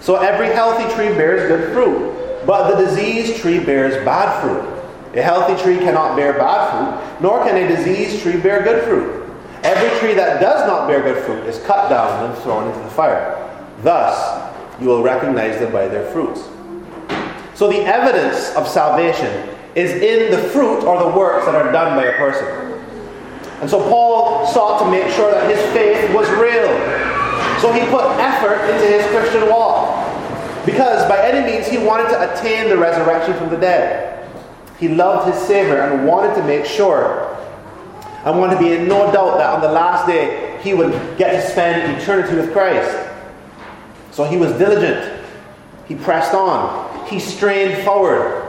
So 0.00 0.16
every 0.16 0.54
healthy 0.54 0.84
tree 0.94 1.08
bears 1.08 1.48
good 1.48 1.72
fruit, 1.72 2.46
but 2.46 2.70
the 2.70 2.84
diseased 2.84 3.40
tree 3.40 3.58
bears 3.58 3.94
bad 4.04 4.40
fruit. 4.40 4.75
A 5.16 5.22
healthy 5.22 5.60
tree 5.62 5.78
cannot 5.78 6.14
bear 6.14 6.34
bad 6.34 6.70
fruit, 6.70 7.22
nor 7.22 7.42
can 7.42 7.56
a 7.56 7.66
diseased 7.74 8.22
tree 8.22 8.36
bear 8.38 8.62
good 8.62 8.84
fruit. 8.84 9.24
Every 9.62 9.98
tree 9.98 10.12
that 10.14 10.42
does 10.42 10.66
not 10.66 10.86
bear 10.86 11.00
good 11.00 11.24
fruit 11.24 11.46
is 11.46 11.58
cut 11.60 11.88
down 11.88 12.28
and 12.28 12.38
thrown 12.42 12.68
into 12.68 12.78
the 12.80 12.90
fire. 12.90 13.42
Thus, 13.82 14.52
you 14.78 14.88
will 14.88 15.02
recognize 15.02 15.58
them 15.58 15.72
by 15.72 15.88
their 15.88 16.10
fruits. 16.10 16.42
So 17.54 17.68
the 17.68 17.80
evidence 17.80 18.54
of 18.56 18.68
salvation 18.68 19.48
is 19.74 19.90
in 19.92 20.30
the 20.30 20.48
fruit 20.50 20.84
or 20.84 21.02
the 21.02 21.18
works 21.18 21.46
that 21.46 21.54
are 21.54 21.72
done 21.72 21.96
by 21.96 22.04
a 22.04 22.16
person. 22.18 22.46
And 23.62 23.70
so 23.70 23.80
Paul 23.88 24.46
sought 24.46 24.84
to 24.84 24.90
make 24.90 25.10
sure 25.14 25.30
that 25.30 25.50
his 25.50 25.60
faith 25.72 26.14
was 26.14 26.28
real. 26.32 26.68
So 27.62 27.72
he 27.72 27.80
put 27.90 28.04
effort 28.20 28.70
into 28.70 28.86
his 28.86 29.06
Christian 29.06 29.48
walk. 29.48 29.96
Because 30.66 31.08
by 31.08 31.26
any 31.26 31.50
means 31.50 31.66
he 31.66 31.78
wanted 31.78 32.10
to 32.10 32.34
attain 32.34 32.68
the 32.68 32.76
resurrection 32.76 33.32
from 33.38 33.48
the 33.48 33.56
dead. 33.56 34.25
He 34.78 34.88
loved 34.88 35.32
his 35.32 35.42
Savior 35.46 35.80
and 35.80 36.06
wanted 36.06 36.34
to 36.36 36.44
make 36.44 36.66
sure 36.66 37.32
and 38.24 38.38
wanted 38.38 38.54
to 38.56 38.60
be 38.60 38.72
in 38.72 38.88
no 38.88 39.10
doubt 39.12 39.38
that 39.38 39.54
on 39.54 39.60
the 39.60 39.70
last 39.70 40.06
day 40.06 40.58
he 40.62 40.74
would 40.74 40.92
get 41.16 41.32
to 41.32 41.50
spend 41.50 42.00
eternity 42.00 42.34
with 42.34 42.52
Christ. 42.52 43.08
So 44.10 44.24
he 44.24 44.36
was 44.36 44.52
diligent. 44.52 45.24
He 45.86 45.94
pressed 45.94 46.34
on. 46.34 47.06
He 47.06 47.20
strained 47.20 47.84
forward. 47.84 48.42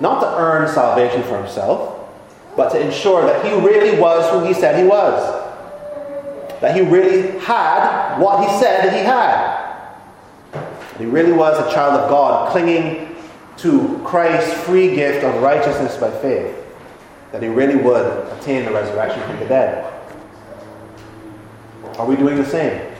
Not 0.00 0.20
to 0.20 0.36
earn 0.36 0.68
salvation 0.68 1.22
for 1.22 1.38
himself, 1.38 2.08
but 2.56 2.70
to 2.70 2.80
ensure 2.80 3.22
that 3.22 3.44
he 3.44 3.52
really 3.52 3.98
was 3.98 4.28
who 4.32 4.44
he 4.44 4.52
said 4.52 4.76
he 4.76 4.86
was 4.86 5.44
that 6.64 6.74
he 6.74 6.80
really 6.80 7.38
had 7.40 8.18
what 8.18 8.42
he 8.42 8.58
said 8.58 8.90
he 8.90 9.00
had. 9.00 9.84
He 10.96 11.04
really 11.04 11.32
was 11.32 11.58
a 11.58 11.70
child 11.74 12.00
of 12.00 12.08
God, 12.08 12.52
clinging 12.52 13.13
to 13.58 14.00
Christ's 14.04 14.52
free 14.64 14.94
gift 14.94 15.24
of 15.24 15.42
righteousness 15.42 15.96
by 15.96 16.10
faith, 16.20 16.56
that 17.32 17.42
he 17.42 17.48
really 17.48 17.76
would 17.76 18.06
attain 18.38 18.64
the 18.64 18.72
resurrection 18.72 19.22
from 19.22 19.38
the 19.40 19.46
dead. 19.46 19.92
Are 21.98 22.06
we 22.06 22.16
doing 22.16 22.36
the 22.36 22.46
same? 22.46 22.92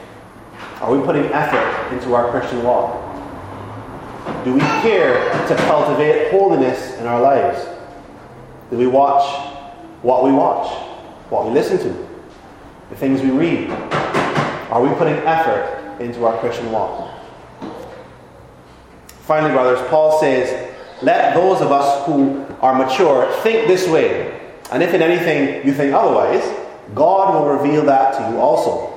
Are 0.80 0.94
we 0.94 1.04
putting 1.04 1.24
effort 1.26 1.92
into 1.92 2.14
our 2.14 2.30
Christian 2.30 2.62
walk? 2.62 3.00
Do 4.44 4.54
we 4.54 4.60
care 4.60 5.30
to 5.48 5.56
cultivate 5.56 6.30
holiness 6.30 6.96
in 6.98 7.06
our 7.06 7.20
lives? 7.20 7.66
Do 8.70 8.76
we 8.76 8.86
watch 8.86 9.24
what 10.02 10.24
we 10.24 10.32
watch, 10.32 10.72
what 11.30 11.46
we 11.46 11.52
listen 11.52 11.78
to? 11.78 12.14
the 12.90 12.96
things 12.96 13.22
we 13.22 13.30
read? 13.30 13.70
Are 14.70 14.82
we 14.82 14.88
putting 14.96 15.14
effort 15.26 16.00
into 16.00 16.24
our 16.24 16.38
Christian 16.38 16.70
walk? 16.70 17.10
Finally, 19.26 19.52
brothers, 19.52 19.80
Paul 19.88 20.20
says, 20.20 20.74
Let 21.02 21.34
those 21.34 21.60
of 21.62 21.72
us 21.72 22.06
who 22.06 22.44
are 22.60 22.74
mature 22.74 23.30
think 23.42 23.66
this 23.66 23.88
way. 23.88 24.40
And 24.70 24.82
if 24.82 24.92
in 24.92 25.00
anything 25.00 25.66
you 25.66 25.72
think 25.72 25.94
otherwise, 25.94 26.42
God 26.94 27.34
will 27.34 27.56
reveal 27.56 27.84
that 27.86 28.14
to 28.18 28.30
you 28.30 28.38
also. 28.38 28.90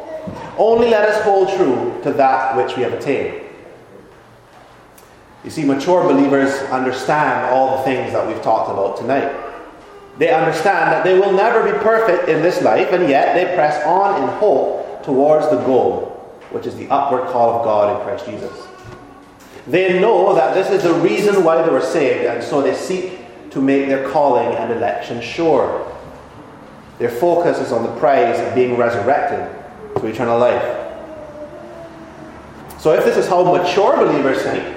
Only 0.57 0.89
let 0.89 1.07
us 1.07 1.23
hold 1.23 1.49
true 1.55 1.99
to 2.03 2.11
that 2.13 2.57
which 2.57 2.75
we 2.75 2.83
have 2.83 2.93
attained. 2.93 3.41
You 5.45 5.49
see, 5.49 5.63
mature 5.63 6.03
believers 6.03 6.51
understand 6.71 7.53
all 7.53 7.77
the 7.77 7.83
things 7.83 8.11
that 8.11 8.27
we've 8.27 8.41
talked 8.41 8.69
about 8.69 8.97
tonight. 8.97 9.31
They 10.17 10.33
understand 10.33 10.91
that 10.91 11.03
they 11.05 11.17
will 11.17 11.31
never 11.31 11.71
be 11.71 11.77
perfect 11.79 12.27
in 12.27 12.41
this 12.41 12.61
life, 12.61 12.91
and 12.91 13.07
yet 13.07 13.33
they 13.33 13.55
press 13.55 13.85
on 13.85 14.21
in 14.21 14.27
hope 14.39 15.03
towards 15.03 15.49
the 15.49 15.57
goal, 15.57 16.35
which 16.49 16.65
is 16.65 16.75
the 16.75 16.89
upward 16.89 17.29
call 17.29 17.59
of 17.59 17.63
God 17.63 17.95
in 17.95 18.05
Christ 18.05 18.25
Jesus. 18.25 18.67
They 19.67 19.99
know 19.99 20.33
that 20.33 20.53
this 20.53 20.69
is 20.69 20.83
the 20.83 20.93
reason 20.93 21.43
why 21.43 21.61
they 21.61 21.69
were 21.69 21.81
saved, 21.81 22.25
and 22.25 22.43
so 22.43 22.61
they 22.61 22.73
seek 22.73 23.19
to 23.51 23.61
make 23.61 23.87
their 23.87 24.09
calling 24.09 24.55
and 24.55 24.71
election 24.71 25.21
sure. 25.21 25.93
Their 26.99 27.09
focus 27.09 27.59
is 27.59 27.71
on 27.71 27.83
the 27.83 27.99
prize 27.99 28.39
of 28.39 28.55
being 28.55 28.77
resurrected 28.77 29.47
to 29.99 30.07
eternal 30.07 30.39
life. 30.39 30.63
So, 32.79 32.93
if 32.93 33.03
this 33.03 33.17
is 33.17 33.27
how 33.27 33.43
mature 33.43 33.97
believers 33.97 34.41
think, 34.43 34.75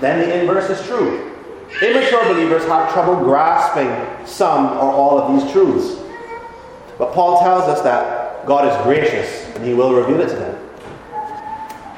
then 0.00 0.20
the 0.20 0.40
inverse 0.40 0.70
is 0.70 0.86
true. 0.86 1.34
Immature 1.82 2.24
believers 2.32 2.64
have 2.64 2.92
trouble 2.92 3.16
grasping 3.16 3.88
some 4.26 4.66
or 4.66 4.90
all 4.90 5.18
of 5.18 5.42
these 5.42 5.52
truths. 5.52 6.00
But 6.96 7.12
Paul 7.12 7.40
tells 7.40 7.64
us 7.64 7.82
that 7.82 8.46
God 8.46 8.66
is 8.66 8.84
gracious 8.84 9.46
and 9.54 9.64
he 9.64 9.74
will 9.74 9.94
reveal 9.94 10.20
it 10.20 10.28
to 10.28 10.36
them. 10.36 10.47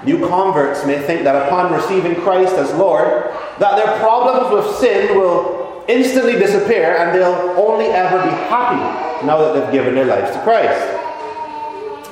New 0.04 0.26
converts 0.28 0.86
may 0.86 0.98
think 1.02 1.24
that 1.24 1.46
upon 1.46 1.72
receiving 1.72 2.14
Christ 2.22 2.54
as 2.54 2.72
Lord, 2.74 3.30
that 3.58 3.76
their 3.76 3.98
problems 3.98 4.52
with 4.52 4.76
sin 4.76 5.16
will 5.16 5.84
instantly 5.88 6.34
disappear 6.34 6.96
and 6.96 7.14
they'll 7.14 7.54
only 7.58 7.86
ever 7.86 8.22
be 8.22 8.30
happy 8.48 9.26
now 9.26 9.38
that 9.38 9.52
they've 9.52 9.72
given 9.72 9.94
their 9.94 10.06
lives 10.06 10.30
to 10.34 10.42
Christ. 10.42 10.80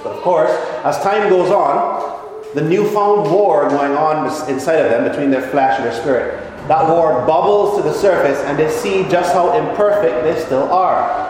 But 0.03 0.13
of 0.13 0.23
course, 0.23 0.51
as 0.85 0.99
time 1.03 1.29
goes 1.29 1.51
on, 1.51 2.19
the 2.55 2.63
newfound 2.63 3.31
war 3.31 3.69
going 3.69 3.93
on 3.93 4.27
inside 4.51 4.77
of 4.77 4.91
them 4.91 5.11
between 5.11 5.31
their 5.31 5.43
flesh 5.51 5.79
and 5.79 5.85
their 5.87 6.01
spirit 6.01 6.45
that 6.69 6.87
war 6.87 7.27
bubbles 7.27 7.79
to 7.79 7.83
the 7.83 7.95
surface 7.95 8.39
and 8.45 8.59
they 8.59 8.71
see 8.71 9.09
just 9.09 9.33
how 9.33 9.57
imperfect 9.59 10.23
they 10.23 10.39
still 10.45 10.71
are. 10.71 11.27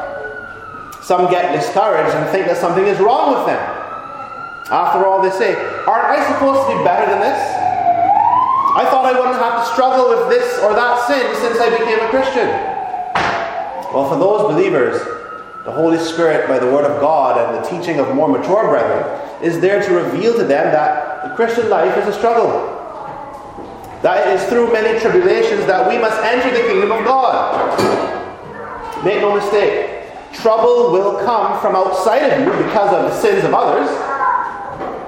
Some 1.00 1.30
get 1.30 1.54
discouraged 1.54 2.14
and 2.14 2.28
think 2.30 2.46
that 2.46 2.56
something 2.56 2.84
is 2.84 2.98
wrong 2.98 3.34
with 3.36 3.46
them. 3.46 3.77
After 4.70 5.07
all, 5.07 5.22
they 5.22 5.31
say, 5.31 5.54
Aren't 5.87 6.09
I 6.12 6.33
supposed 6.33 6.68
to 6.68 6.76
be 6.76 6.85
better 6.85 7.11
than 7.11 7.20
this? 7.20 7.40
I 8.78 8.85
thought 8.90 9.07
I 9.07 9.18
wouldn't 9.18 9.40
have 9.40 9.64
to 9.64 9.72
struggle 9.72 10.11
with 10.11 10.28
this 10.28 10.59
or 10.61 10.74
that 10.74 11.09
sin 11.09 11.24
since 11.40 11.59
I 11.59 11.70
became 11.70 11.98
a 11.98 12.09
Christian. 12.11 12.46
Well, 13.92 14.09
for 14.09 14.18
those 14.20 14.42
believers, 14.52 15.00
the 15.64 15.72
Holy 15.72 15.98
Spirit, 15.98 16.46
by 16.46 16.59
the 16.59 16.66
Word 16.66 16.85
of 16.85 17.00
God 17.00 17.40
and 17.40 17.57
the 17.57 17.68
teaching 17.68 17.98
of 17.98 18.14
more 18.14 18.28
mature 18.28 18.68
brethren, 18.68 19.02
is 19.42 19.59
there 19.61 19.83
to 19.83 19.94
reveal 19.94 20.33
to 20.35 20.44
them 20.44 20.70
that 20.72 21.24
the 21.24 21.35
Christian 21.35 21.70
life 21.70 21.96
is 21.96 22.07
a 22.07 22.12
struggle. 22.12 22.76
That 24.02 24.28
it 24.28 24.38
is 24.38 24.48
through 24.48 24.72
many 24.72 25.00
tribulations 25.00 25.66
that 25.66 25.88
we 25.88 25.98
must 25.98 26.20
enter 26.22 26.50
the 26.50 26.68
kingdom 26.68 26.92
of 26.92 27.04
God. 27.04 27.74
Make 29.02 29.20
no 29.22 29.35
mistake, 29.35 30.07
trouble 30.35 30.92
will 30.92 31.18
come 31.24 31.61
from 31.61 31.74
outside 31.74 32.31
of 32.31 32.38
you 32.40 32.64
because 32.64 32.92
of 32.92 33.11
the 33.11 33.20
sins 33.20 33.44
of 33.44 33.54
others, 33.54 33.88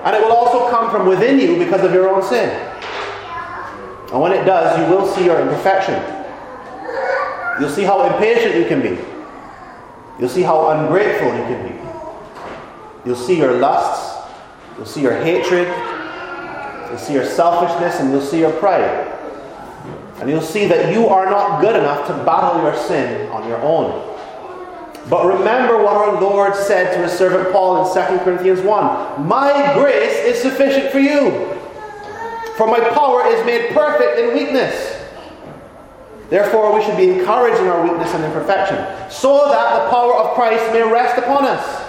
and 0.05 0.17
it 0.17 0.23
will 0.23 0.33
also 0.33 0.71
come 0.71 0.91
from 0.91 1.07
within 1.07 1.39
you 1.39 1.59
because 1.59 1.85
of 1.85 1.93
your 1.93 2.09
own 2.09 2.23
sin. 2.23 2.49
And 4.13 4.21
when 4.21 4.33
it 4.33 4.45
does, 4.45 4.79
you 4.79 4.95
will 4.95 5.07
see 5.07 5.25
your 5.25 5.41
imperfection. 5.41 5.95
You'll 7.61 7.71
see 7.71 7.83
how 7.83 8.05
impatient 8.13 8.57
you 8.57 8.65
can 8.65 8.81
be. 8.81 8.99
You'll 10.19 10.31
see 10.31 10.43
how 10.43 10.71
ungrateful 10.71 11.29
you 11.29 11.43
can 11.45 11.69
be. 11.69 11.81
You'll 13.05 13.17
see 13.17 13.39
your 13.39 13.53
lusts, 13.53 14.31
you'll 14.77 14.87
see 14.87 15.01
your 15.03 15.17
hatred, 15.17 15.69
you'll 16.89 16.99
see 16.99 17.15
your 17.15 17.25
selfishness, 17.25 18.01
and 18.01 18.11
you'll 18.11 18.21
see 18.21 18.41
your 18.41 18.53
pride. 18.53 19.07
And 20.21 20.29
you'll 20.29 20.43
see 20.43 20.67
that 20.67 20.93
you 20.93 21.07
are 21.07 21.25
not 21.25 21.63
good 21.63 21.77
enough 21.77 22.07
to 22.09 22.13
battle 22.25 22.63
your 22.63 22.77
sin 22.77 23.31
on 23.31 23.49
your 23.49 23.59
own. 23.63 24.19
But 25.11 25.27
remember 25.27 25.83
what 25.83 25.97
our 25.97 26.21
Lord 26.21 26.55
said 26.55 26.95
to 26.95 27.03
his 27.03 27.13
servant 27.13 27.53
Paul 27.53 27.85
in 27.85 27.93
2 27.93 28.19
Corinthians 28.25 28.61
1 28.61 29.27
My 29.27 29.75
grace 29.75 30.17
is 30.25 30.41
sufficient 30.41 30.93
for 30.93 31.01
you, 31.01 31.31
for 32.57 32.69
my 32.69 32.79
power 32.91 33.27
is 33.27 33.45
made 33.45 33.73
perfect 33.73 34.21
in 34.21 34.33
weakness. 34.35 34.99
Therefore, 36.29 36.73
we 36.79 36.85
should 36.85 36.97
be 36.97 37.11
encouraged 37.11 37.61
in 37.61 37.67
our 37.67 37.83
weakness 37.83 38.15
and 38.15 38.25
imperfection, 38.25 38.77
so 39.11 39.49
that 39.51 39.83
the 39.83 39.91
power 39.91 40.15
of 40.15 40.37
Christ 40.37 40.73
may 40.73 40.83
rest 40.83 41.19
upon 41.19 41.45
us. 41.45 41.89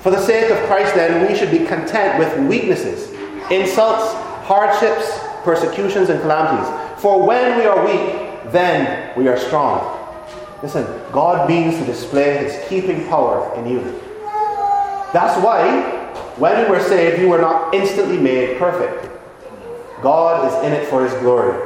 For 0.00 0.10
the 0.10 0.22
sake 0.22 0.50
of 0.50 0.56
Christ, 0.66 0.94
then, 0.94 1.30
we 1.30 1.36
should 1.36 1.50
be 1.50 1.66
content 1.66 2.18
with 2.18 2.48
weaknesses, 2.48 3.10
insults, 3.50 4.14
hardships, 4.46 5.18
persecutions, 5.44 6.08
and 6.08 6.18
calamities. 6.22 7.02
For 7.02 7.26
when 7.26 7.58
we 7.58 7.66
are 7.66 7.84
weak, 7.84 8.50
then 8.52 9.14
we 9.18 9.28
are 9.28 9.36
strong. 9.38 9.99
Listen, 10.62 10.84
God 11.10 11.48
means 11.48 11.78
to 11.78 11.84
display 11.86 12.36
his 12.36 12.68
keeping 12.68 13.06
power 13.08 13.54
in 13.56 13.66
you. 13.66 13.80
That's 15.12 15.42
why, 15.42 16.12
when 16.36 16.64
you 16.64 16.70
were 16.70 16.80
saved, 16.80 17.20
you 17.20 17.28
were 17.28 17.40
not 17.40 17.74
instantly 17.74 18.18
made 18.18 18.58
perfect. 18.58 19.10
God 20.02 20.46
is 20.46 20.66
in 20.66 20.72
it 20.72 20.86
for 20.88 21.02
his 21.02 21.14
glory. 21.14 21.58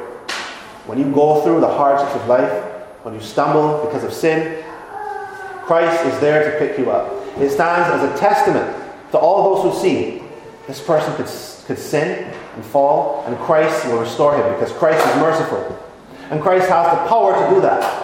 When 0.87 0.99
you 0.99 1.11
go 1.13 1.43
through 1.43 1.61
the 1.61 1.69
hardships 1.69 2.15
of 2.15 2.29
life, 2.29 2.53
when 3.03 3.15
you 3.15 3.21
stumble 3.21 3.85
because 3.85 4.05
of 4.05 4.13
sin, 4.13 4.63
Christ 5.65 6.05
is 6.07 6.21
there 6.21 6.53
to 6.53 6.59
pick 6.59 6.79
you 6.79 6.91
up. 6.91 7.13
It 7.39 7.51
stands 7.51 7.89
as 7.91 8.03
a 8.09 8.19
testament 8.19 8.83
to 9.11 9.19
all 9.19 9.55
those 9.55 9.75
who 9.75 9.81
see 9.81 10.23
this 10.67 10.81
person 10.81 11.15
could, 11.17 11.27
could 11.67 11.79
sin 11.79 12.33
and 12.55 12.65
fall, 12.65 13.25
and 13.27 13.37
Christ 13.39 13.87
will 13.87 13.99
restore 13.99 14.37
him 14.37 14.53
because 14.55 14.73
Christ 14.73 15.05
is 15.07 15.17
merciful. 15.17 15.79
And 16.31 16.41
Christ 16.41 16.69
has 16.69 16.97
the 16.97 17.09
power 17.09 17.35
to 17.35 17.55
do 17.55 17.61
that. 17.63 18.04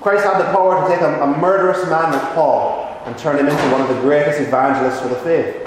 Christ 0.00 0.24
had 0.24 0.38
the 0.38 0.44
power 0.52 0.80
to 0.80 0.94
take 0.94 1.00
a, 1.00 1.22
a 1.22 1.38
murderous 1.38 1.82
man 1.88 2.12
like 2.12 2.34
Paul 2.34 3.02
and 3.04 3.18
turn 3.18 3.38
him 3.38 3.48
into 3.48 3.62
one 3.70 3.80
of 3.80 3.88
the 3.88 4.00
greatest 4.00 4.40
evangelists 4.40 5.00
for 5.00 5.08
the 5.08 5.16
faith. 5.16 5.64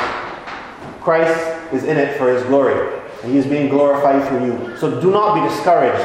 Christ 1.01 1.73
is 1.73 1.83
in 1.83 1.97
it 1.97 2.17
for 2.17 2.33
his 2.33 2.43
glory, 2.43 2.99
and 3.23 3.31
he 3.31 3.37
is 3.37 3.45
being 3.45 3.69
glorified 3.69 4.27
through 4.27 4.45
you. 4.45 4.77
So 4.77 5.01
do 5.01 5.11
not 5.11 5.35
be 5.35 5.49
discouraged 5.49 6.03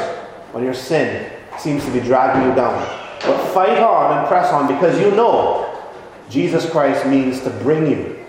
when 0.53 0.65
your 0.65 0.75
sin 0.75 1.31
seems 1.59 1.85
to 1.85 1.91
be 1.93 2.01
dragging 2.01 2.49
you 2.49 2.55
down. 2.55 2.75
But 3.21 3.53
fight 3.53 3.79
on 3.79 4.19
and 4.19 4.29
press 4.29 4.53
on 4.53 4.67
because 4.67 4.99
you 5.01 5.11
know 5.13 5.63
Jesus 6.29 6.69
Christ 6.69 7.07
means 7.07 7.41
to 7.43 7.51
bring 7.51 7.87
you 7.87 8.25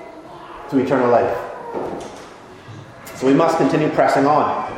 to 0.70 0.78
eternal 0.78 1.10
life. 1.10 1.38
So 3.16 3.26
we 3.26 3.34
must 3.34 3.58
continue 3.58 3.90
pressing 3.90 4.26
on. 4.26 4.74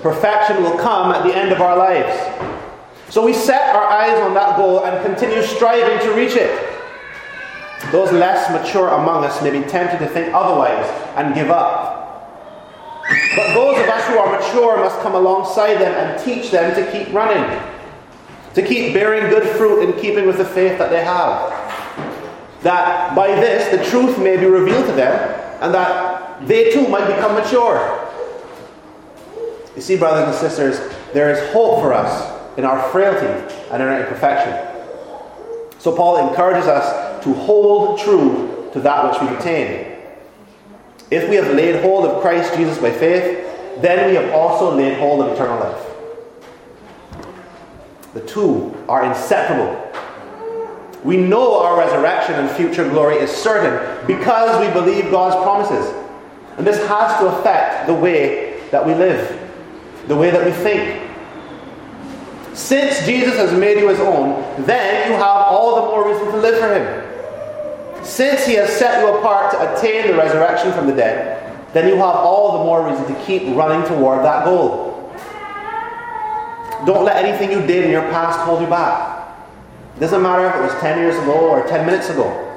Perfection 0.00 0.62
will 0.62 0.76
come 0.78 1.12
at 1.12 1.24
the 1.24 1.36
end 1.36 1.52
of 1.52 1.60
our 1.60 1.76
lives. 1.76 2.51
So 3.12 3.22
we 3.22 3.34
set 3.34 3.76
our 3.76 3.84
eyes 3.84 4.18
on 4.20 4.32
that 4.32 4.56
goal 4.56 4.86
and 4.86 5.04
continue 5.04 5.42
striving 5.42 5.98
to 6.08 6.14
reach 6.14 6.34
it. 6.34 6.50
Those 7.90 8.10
less 8.10 8.50
mature 8.50 8.88
among 8.88 9.22
us 9.22 9.42
may 9.42 9.50
be 9.50 9.60
tempted 9.68 9.98
to 9.98 10.06
think 10.06 10.32
otherwise 10.32 10.86
and 11.16 11.34
give 11.34 11.50
up. 11.50 12.32
But 13.36 13.52
those 13.52 13.78
of 13.82 13.86
us 13.86 14.08
who 14.08 14.16
are 14.16 14.32
mature 14.40 14.78
must 14.78 14.98
come 15.00 15.14
alongside 15.14 15.74
them 15.74 15.92
and 15.92 16.24
teach 16.24 16.50
them 16.50 16.74
to 16.74 16.90
keep 16.90 17.12
running, 17.12 17.44
to 18.54 18.62
keep 18.62 18.94
bearing 18.94 19.28
good 19.28 19.46
fruit 19.58 19.82
in 19.82 20.00
keeping 20.00 20.26
with 20.26 20.38
the 20.38 20.46
faith 20.46 20.78
that 20.78 20.88
they 20.88 21.04
have. 21.04 21.50
That 22.62 23.14
by 23.14 23.26
this 23.26 23.76
the 23.76 23.90
truth 23.90 24.18
may 24.18 24.38
be 24.38 24.46
revealed 24.46 24.86
to 24.86 24.92
them 24.92 25.12
and 25.60 25.74
that 25.74 26.48
they 26.48 26.72
too 26.72 26.88
might 26.88 27.14
become 27.14 27.34
mature. 27.34 28.08
You 29.76 29.82
see, 29.82 29.98
brothers 29.98 30.28
and 30.28 30.34
sisters, 30.34 30.80
there 31.12 31.30
is 31.30 31.52
hope 31.52 31.82
for 31.82 31.92
us 31.92 32.40
in 32.56 32.64
our 32.64 32.90
frailty 32.90 33.26
and 33.70 33.82
in 33.82 33.88
our 33.88 34.00
imperfection. 34.00 34.68
So 35.78 35.94
Paul 35.94 36.28
encourages 36.28 36.66
us 36.66 37.24
to 37.24 37.32
hold 37.34 37.98
true 37.98 38.68
to 38.72 38.80
that 38.80 39.10
which 39.10 39.20
we 39.20 39.36
attain. 39.36 39.98
If 41.10 41.28
we 41.28 41.36
have 41.36 41.54
laid 41.54 41.82
hold 41.82 42.06
of 42.06 42.22
Christ 42.22 42.54
Jesus 42.54 42.78
by 42.78 42.90
faith, 42.90 43.80
then 43.82 44.08
we 44.08 44.14
have 44.14 44.32
also 44.32 44.74
laid 44.74 44.98
hold 44.98 45.20
of 45.22 45.32
eternal 45.32 45.58
life. 45.58 45.86
The 48.14 48.20
two 48.20 48.74
are 48.88 49.04
inseparable. 49.04 49.78
We 51.02 51.16
know 51.16 51.58
our 51.58 51.78
resurrection 51.78 52.34
and 52.34 52.50
future 52.50 52.88
glory 52.88 53.16
is 53.16 53.30
certain 53.30 54.06
because 54.06 54.64
we 54.64 54.72
believe 54.72 55.10
God's 55.10 55.36
promises. 55.42 55.92
And 56.58 56.66
this 56.66 56.78
has 56.86 57.18
to 57.20 57.26
affect 57.26 57.86
the 57.86 57.94
way 57.94 58.60
that 58.70 58.86
we 58.86 58.94
live, 58.94 59.38
the 60.06 60.16
way 60.16 60.30
that 60.30 60.44
we 60.44 60.52
think, 60.52 61.11
since 62.54 63.04
Jesus 63.06 63.36
has 63.36 63.52
made 63.58 63.78
you 63.78 63.88
his 63.88 64.00
own, 64.00 64.42
then 64.66 65.10
you 65.10 65.16
have 65.16 65.46
all 65.48 65.76
the 65.76 65.82
more 65.82 66.08
reason 66.08 66.26
to 66.32 66.36
live 66.36 66.58
for 66.58 66.74
him. 66.74 68.04
Since 68.04 68.46
he 68.46 68.54
has 68.54 68.70
set 68.70 69.00
you 69.00 69.16
apart 69.16 69.52
to 69.52 69.72
attain 69.72 70.08
the 70.08 70.16
resurrection 70.16 70.72
from 70.72 70.86
the 70.86 70.92
dead, 70.92 71.38
then 71.72 71.88
you 71.88 71.94
have 71.94 72.16
all 72.16 72.58
the 72.58 72.64
more 72.64 72.86
reason 72.88 73.06
to 73.06 73.24
keep 73.24 73.56
running 73.56 73.86
toward 73.88 74.24
that 74.24 74.44
goal. 74.44 74.92
Don't 76.84 77.04
let 77.04 77.24
anything 77.24 77.50
you 77.50 77.64
did 77.66 77.84
in 77.84 77.90
your 77.90 78.02
past 78.10 78.38
hold 78.40 78.60
you 78.60 78.66
back. 78.66 79.34
It 79.96 80.00
doesn't 80.00 80.20
matter 80.20 80.48
if 80.48 80.54
it 80.56 80.60
was 80.60 80.80
10 80.80 80.98
years 80.98 81.16
ago 81.16 81.48
or 81.48 81.66
10 81.66 81.86
minutes 81.86 82.10
ago. 82.10 82.48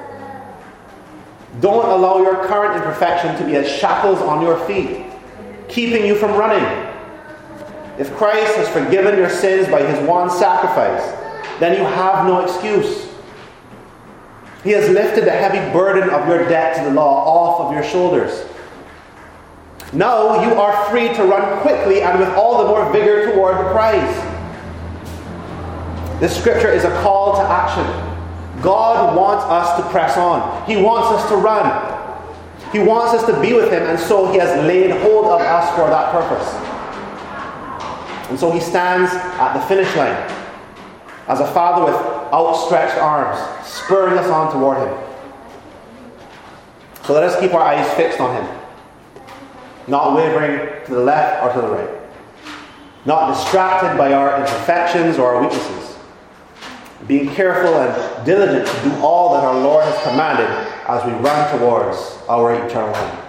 Don't 1.60 1.88
allow 1.88 2.20
your 2.22 2.44
current 2.46 2.76
imperfection 2.76 3.34
to 3.36 3.46
be 3.46 3.56
as 3.56 3.70
shackles 3.70 4.18
on 4.18 4.42
your 4.42 4.58
feet, 4.66 5.06
keeping 5.68 6.04
you 6.04 6.16
from 6.16 6.32
running. 6.32 6.85
If 7.98 8.14
Christ 8.16 8.56
has 8.56 8.68
forgiven 8.68 9.16
your 9.16 9.30
sins 9.30 9.68
by 9.68 9.82
his 9.82 10.06
one 10.06 10.30
sacrifice, 10.30 11.02
then 11.60 11.78
you 11.78 11.84
have 11.84 12.26
no 12.26 12.40
excuse. 12.40 13.08
He 14.62 14.70
has 14.72 14.90
lifted 14.90 15.24
the 15.24 15.30
heavy 15.30 15.60
burden 15.72 16.10
of 16.10 16.28
your 16.28 16.48
debt 16.48 16.76
to 16.76 16.84
the 16.84 16.90
law 16.90 17.24
off 17.24 17.60
of 17.60 17.72
your 17.72 17.84
shoulders. 17.84 18.44
Now 19.92 20.42
you 20.42 20.54
are 20.60 20.90
free 20.90 21.08
to 21.14 21.24
run 21.24 21.60
quickly 21.60 22.02
and 22.02 22.18
with 22.18 22.28
all 22.30 22.64
the 22.64 22.68
more 22.68 22.92
vigor 22.92 23.32
toward 23.32 23.56
the 23.58 23.70
prize. 23.70 24.16
This 26.20 26.36
scripture 26.36 26.70
is 26.70 26.84
a 26.84 26.90
call 27.02 27.36
to 27.36 27.42
action. 27.42 27.86
God 28.62 29.16
wants 29.16 29.44
us 29.44 29.80
to 29.80 29.90
press 29.90 30.16
on. 30.16 30.66
He 30.66 30.76
wants 30.76 31.22
us 31.22 31.28
to 31.30 31.36
run. 31.36 31.92
He 32.72 32.80
wants 32.80 33.14
us 33.14 33.26
to 33.26 33.40
be 33.40 33.52
with 33.52 33.70
Him, 33.70 33.82
and 33.84 33.98
so 33.98 34.32
He 34.32 34.38
has 34.38 34.66
laid 34.66 34.90
hold 35.02 35.26
of 35.26 35.40
us 35.40 35.70
for 35.76 35.88
that 35.88 36.10
purpose. 36.10 36.75
And 38.28 38.38
so 38.38 38.50
he 38.50 38.60
stands 38.60 39.12
at 39.12 39.54
the 39.54 39.60
finish 39.66 39.94
line 39.96 40.16
as 41.28 41.40
a 41.40 41.46
father 41.52 41.84
with 41.84 41.94
outstretched 42.32 42.98
arms, 42.98 43.38
spurring 43.66 44.18
us 44.18 44.26
on 44.26 44.52
toward 44.52 44.78
him. 44.78 45.06
So 47.04 47.12
let 47.14 47.22
us 47.22 47.38
keep 47.40 47.54
our 47.54 47.62
eyes 47.62 47.88
fixed 47.94 48.20
on 48.20 48.34
him, 48.34 48.60
not 49.86 50.16
wavering 50.16 50.84
to 50.86 50.90
the 50.90 51.00
left 51.00 51.44
or 51.44 51.52
to 51.60 51.66
the 51.66 51.72
right, 51.72 52.00
not 53.04 53.32
distracted 53.32 53.96
by 53.96 54.12
our 54.12 54.40
imperfections 54.40 55.18
or 55.18 55.36
our 55.36 55.42
weaknesses, 55.42 55.96
being 57.06 57.28
careful 57.28 57.74
and 57.74 58.26
diligent 58.26 58.66
to 58.66 58.88
do 58.88 58.96
all 58.96 59.34
that 59.34 59.44
our 59.44 59.54
Lord 59.54 59.84
has 59.84 60.02
commanded 60.02 60.48
as 60.88 61.04
we 61.04 61.12
run 61.12 61.58
towards 61.58 62.18
our 62.28 62.54
eternal 62.66 62.92
home. 62.92 63.24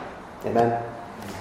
Amen. 0.46 0.87